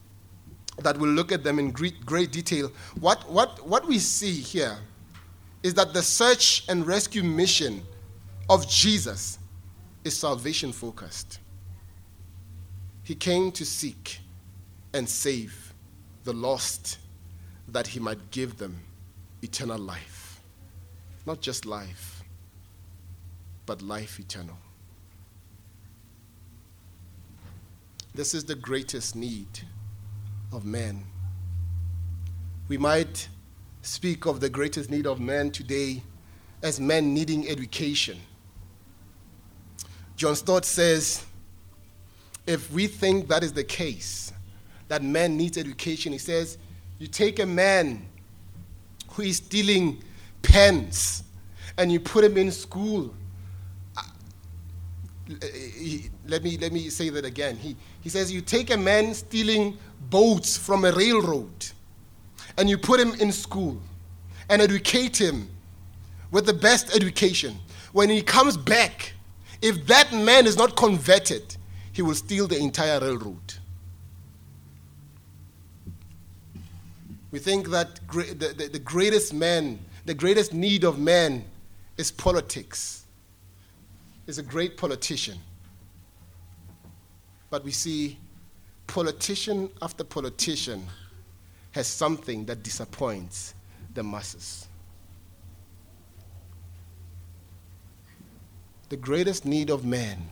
that 0.80 0.98
we'll 0.98 1.12
look 1.12 1.32
at 1.32 1.44
them 1.44 1.60
in 1.60 1.72
great, 1.72 2.06
great 2.06 2.32
detail. 2.32 2.72
What, 3.00 3.30
what, 3.30 3.66
what 3.68 3.88
we 3.88 4.00
see 4.00 4.34
here 4.34 4.78
is 5.62 5.74
that 5.76 5.94
the 5.94 6.02
search 6.02 6.64
and 6.70 6.88
rescue 6.88 7.24
mission 7.24 7.84
of 8.50 8.68
Jesus 8.68 9.38
is 10.04 10.18
salvation 10.18 10.72
focused. 10.72 11.40
He 13.04 13.14
came 13.14 13.52
to 13.54 13.66
seek 13.66 14.20
and 14.94 15.08
save 15.08 15.74
the 16.24 16.34
lost 16.34 16.98
that 17.68 17.88
he 17.88 18.00
might 18.00 18.32
give 18.32 18.58
them 18.58 18.80
eternal 19.42 19.78
life. 19.78 20.42
Not 21.26 21.42
just 21.42 21.66
life, 21.66 22.24
but 23.66 23.82
life 23.82 24.20
eternal. 24.20 24.58
This 28.14 28.34
is 28.34 28.44
the 28.44 28.56
greatest 28.56 29.16
need 29.16 29.48
of 30.52 30.66
man. 30.66 31.04
We 32.68 32.78
might 32.78 33.28
speak 33.82 34.26
of 34.26 34.40
the 34.40 34.50
greatest 34.50 34.90
need 34.90 35.06
of 35.06 35.20
man 35.20 35.52
today 35.52 36.04
as 36.62 36.80
men 36.80 37.14
needing 37.14 37.48
education. 37.48 38.20
John 40.16 40.36
Stott 40.36 40.66
says, 40.66 41.26
if 42.46 42.72
we 42.72 42.88
think 42.88 43.28
that 43.30 43.44
is 43.44 43.54
the 43.54 43.64
case, 43.64 44.34
that 44.88 45.04
man 45.04 45.38
needs 45.38 45.58
education, 45.58 46.12
he 46.12 46.18
says, 46.18 46.58
you 46.98 47.08
take 47.08 47.40
a 47.40 47.46
man 47.46 48.06
who 49.12 49.22
is 49.22 49.38
stealing 49.38 50.04
pens 50.42 51.24
and 51.78 51.92
you 51.92 52.00
put 52.00 52.24
him 52.26 52.38
in 52.38 52.52
school. 52.52 53.14
Let 56.28 56.44
me, 56.44 56.58
let 56.58 56.72
me 56.72 56.90
say 56.90 57.10
that 57.10 57.24
again. 57.24 57.56
He, 57.56 57.76
he 58.02 58.10
says, 58.10 58.32
You 58.32 58.42
take 58.42 58.72
a 58.72 58.78
man 58.78 59.14
stealing 59.14 59.78
boats 60.10 60.58
from 60.58 60.86
a 60.86 60.92
railroad 60.92 61.68
and 62.58 62.70
you 62.70 62.78
put 62.78 63.00
him 63.00 63.14
in 63.16 63.32
school 63.32 63.80
and 64.50 64.62
educate 64.62 65.20
him 65.20 65.48
with 66.32 66.46
the 66.46 66.54
best 66.54 66.96
education. 66.96 67.56
When 67.92 68.10
he 68.10 68.22
comes 68.22 68.58
back, 68.58 69.14
if 69.62 69.86
that 69.88 70.12
man 70.14 70.48
is 70.48 70.58
not 70.58 70.76
converted, 70.76 71.56
he 71.92 72.02
will 72.02 72.16
steal 72.16 72.48
the 72.48 72.58
entire 72.58 73.00
railroad. 73.00 73.54
We 77.32 77.40
think 77.40 77.70
that 77.70 78.00
the, 78.12 78.56
the, 78.58 78.70
the 78.74 78.80
greatest 78.80 79.34
man, 79.34 79.80
the 80.06 80.14
greatest 80.14 80.54
need 80.54 80.84
of 80.84 80.98
man 80.98 81.46
is 81.98 82.12
politics. 82.12 83.06
Is 84.30 84.38
a 84.38 84.44
great 84.44 84.78
politician. 84.78 85.40
But 87.50 87.64
we 87.64 87.72
see 87.72 88.20
politician 88.86 89.70
after 89.82 90.04
politician 90.04 90.86
has 91.72 91.88
something 91.88 92.46
that 92.46 92.62
disappoints 92.62 93.56
the 93.96 94.04
masses. 94.04 94.68
The 98.90 98.98
greatest 98.98 99.46
need 99.46 99.72
of 99.72 99.84
man 99.84 100.30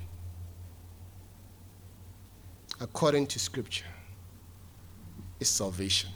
according 2.79 3.27
to 3.27 3.39
Scripture, 3.39 3.85
is 5.39 5.49
salvation, 5.49 6.09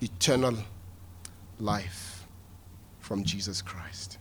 eternal 0.00 0.56
life 1.58 2.26
from 3.00 3.24
Jesus 3.24 3.62
Christ. 3.62 4.18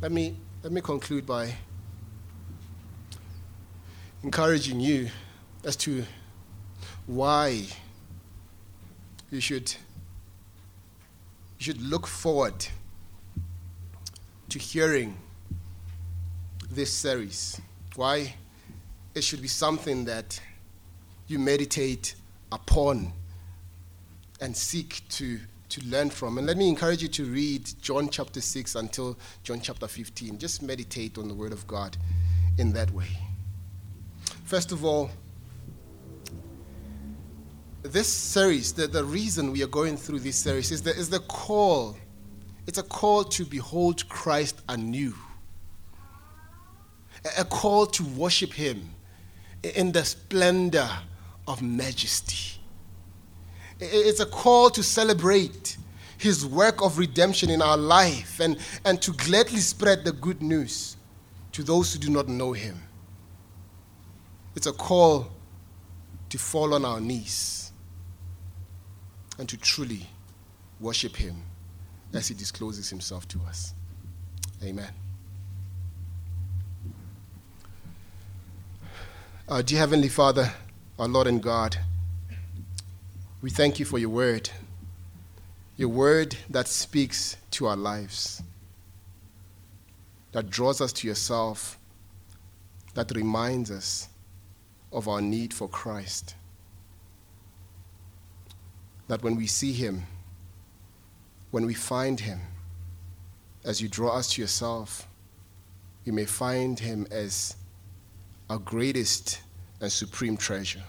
Let 0.00 0.12
me, 0.12 0.36
let 0.62 0.72
me 0.72 0.80
conclude 0.80 1.26
by 1.26 1.54
encouraging 4.22 4.80
you 4.80 5.10
as 5.64 5.76
to 5.76 6.04
why 7.06 7.66
you 9.30 9.40
should, 9.40 9.74
you 11.58 11.64
should 11.64 11.82
look 11.82 12.06
forward 12.06 12.66
to 14.48 14.58
hearing 14.58 15.16
this 16.70 16.92
series. 16.92 17.60
Why? 17.96 18.34
It 19.14 19.22
should 19.22 19.42
be 19.42 19.48
something 19.48 20.04
that 20.06 20.40
you 21.26 21.38
meditate 21.38 22.14
upon 22.52 23.12
and 24.40 24.56
seek 24.56 25.02
to, 25.10 25.40
to 25.74 25.86
learn 25.86 26.10
from. 26.10 26.38
And 26.38 26.46
let 26.46 26.56
me 26.56 26.68
encourage 26.68 27.02
you 27.02 27.08
to 27.08 27.24
read 27.24 27.70
John 27.82 28.08
chapter 28.08 28.40
6 28.40 28.74
until 28.74 29.18
John 29.42 29.60
chapter 29.60 29.86
15. 29.86 30.38
Just 30.38 30.62
meditate 30.62 31.18
on 31.18 31.28
the 31.28 31.34
Word 31.34 31.52
of 31.52 31.66
God 31.66 31.96
in 32.58 32.72
that 32.72 32.90
way. 32.90 33.08
First 34.44 34.72
of 34.72 34.84
all, 34.84 35.10
this 37.82 38.08
series, 38.08 38.72
the, 38.72 38.86
the 38.86 39.04
reason 39.04 39.52
we 39.52 39.62
are 39.62 39.68
going 39.68 39.96
through 39.96 40.20
this 40.20 40.36
series 40.36 40.70
is 40.70 40.82
the, 40.82 40.90
is 40.90 41.10
the 41.10 41.20
call. 41.20 41.96
It's 42.66 42.78
a 42.78 42.82
call 42.82 43.24
to 43.24 43.44
behold 43.44 44.08
Christ 44.08 44.62
anew 44.68 45.14
a 47.38 47.44
call 47.44 47.86
to 47.86 48.04
worship 48.04 48.52
Him 48.52 48.90
in 49.62 49.92
the 49.92 50.04
splendor 50.04 50.88
of 51.46 51.62
majesty. 51.62 52.60
It's 53.80 54.20
a 54.20 54.26
call 54.26 54.70
to 54.70 54.82
celebrate 54.82 55.76
his 56.18 56.46
work 56.46 56.82
of 56.82 56.98
redemption 56.98 57.50
in 57.50 57.60
our 57.60 57.76
life 57.76 58.40
and, 58.40 58.56
and 58.84 59.00
to 59.02 59.12
gladly 59.12 59.60
spread 59.60 60.04
the 60.04 60.12
good 60.12 60.42
news 60.42 60.96
to 61.52 61.62
those 61.62 61.92
who 61.92 61.98
do 61.98 62.10
not 62.10 62.28
know 62.28 62.52
him. 62.52 62.80
It's 64.56 64.66
a 64.66 64.72
call 64.72 65.30
to 66.30 66.38
fall 66.38 66.74
on 66.74 66.84
our 66.84 67.00
knees 67.00 67.72
and 69.38 69.48
to 69.48 69.56
truly 69.56 70.06
worship 70.80 71.16
him 71.16 71.42
as 72.12 72.28
he 72.28 72.34
discloses 72.34 72.88
himself 72.88 73.26
to 73.28 73.40
us. 73.48 73.74
Amen. 74.62 74.90
Our 79.48 79.62
dear 79.62 79.80
Heavenly 79.80 80.08
Father, 80.08 80.50
our 80.98 81.08
Lord 81.08 81.26
and 81.26 81.42
God, 81.42 81.76
we 83.44 83.50
thank 83.50 83.78
you 83.78 83.84
for 83.84 83.98
your 83.98 84.08
word, 84.08 84.48
your 85.76 85.90
word 85.90 86.34
that 86.48 86.66
speaks 86.66 87.36
to 87.50 87.66
our 87.66 87.76
lives, 87.76 88.42
that 90.32 90.48
draws 90.48 90.80
us 90.80 90.94
to 90.94 91.06
yourself, 91.06 91.78
that 92.94 93.10
reminds 93.10 93.70
us 93.70 94.08
of 94.90 95.08
our 95.08 95.20
need 95.20 95.52
for 95.52 95.68
Christ. 95.68 96.34
That 99.08 99.22
when 99.22 99.36
we 99.36 99.46
see 99.46 99.74
him, 99.74 100.04
when 101.50 101.66
we 101.66 101.74
find 101.74 102.20
him, 102.20 102.40
as 103.62 103.78
you 103.78 103.90
draw 103.90 104.16
us 104.16 104.32
to 104.32 104.40
yourself, 104.40 105.06
we 106.06 106.12
may 106.12 106.24
find 106.24 106.80
him 106.80 107.06
as 107.10 107.56
our 108.48 108.56
greatest 108.56 109.40
and 109.82 109.92
supreme 109.92 110.38
treasure, 110.38 110.84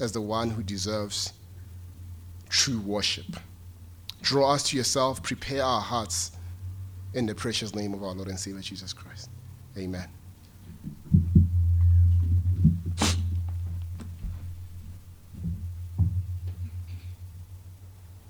as 0.00 0.12
the 0.12 0.20
one 0.20 0.50
who 0.50 0.62
deserves 0.62 1.32
true 2.48 2.80
worship. 2.80 3.36
Draw 4.22 4.52
us 4.52 4.62
to 4.70 4.76
yourself, 4.76 5.22
prepare 5.22 5.62
our 5.62 5.80
hearts 5.80 6.32
in 7.14 7.26
the 7.26 7.34
precious 7.34 7.74
name 7.74 7.94
of 7.94 8.02
our 8.02 8.12
Lord 8.12 8.28
and 8.28 8.38
Savior 8.38 8.60
Jesus 8.60 8.92
Christ. 8.92 9.30
Amen. 9.76 10.08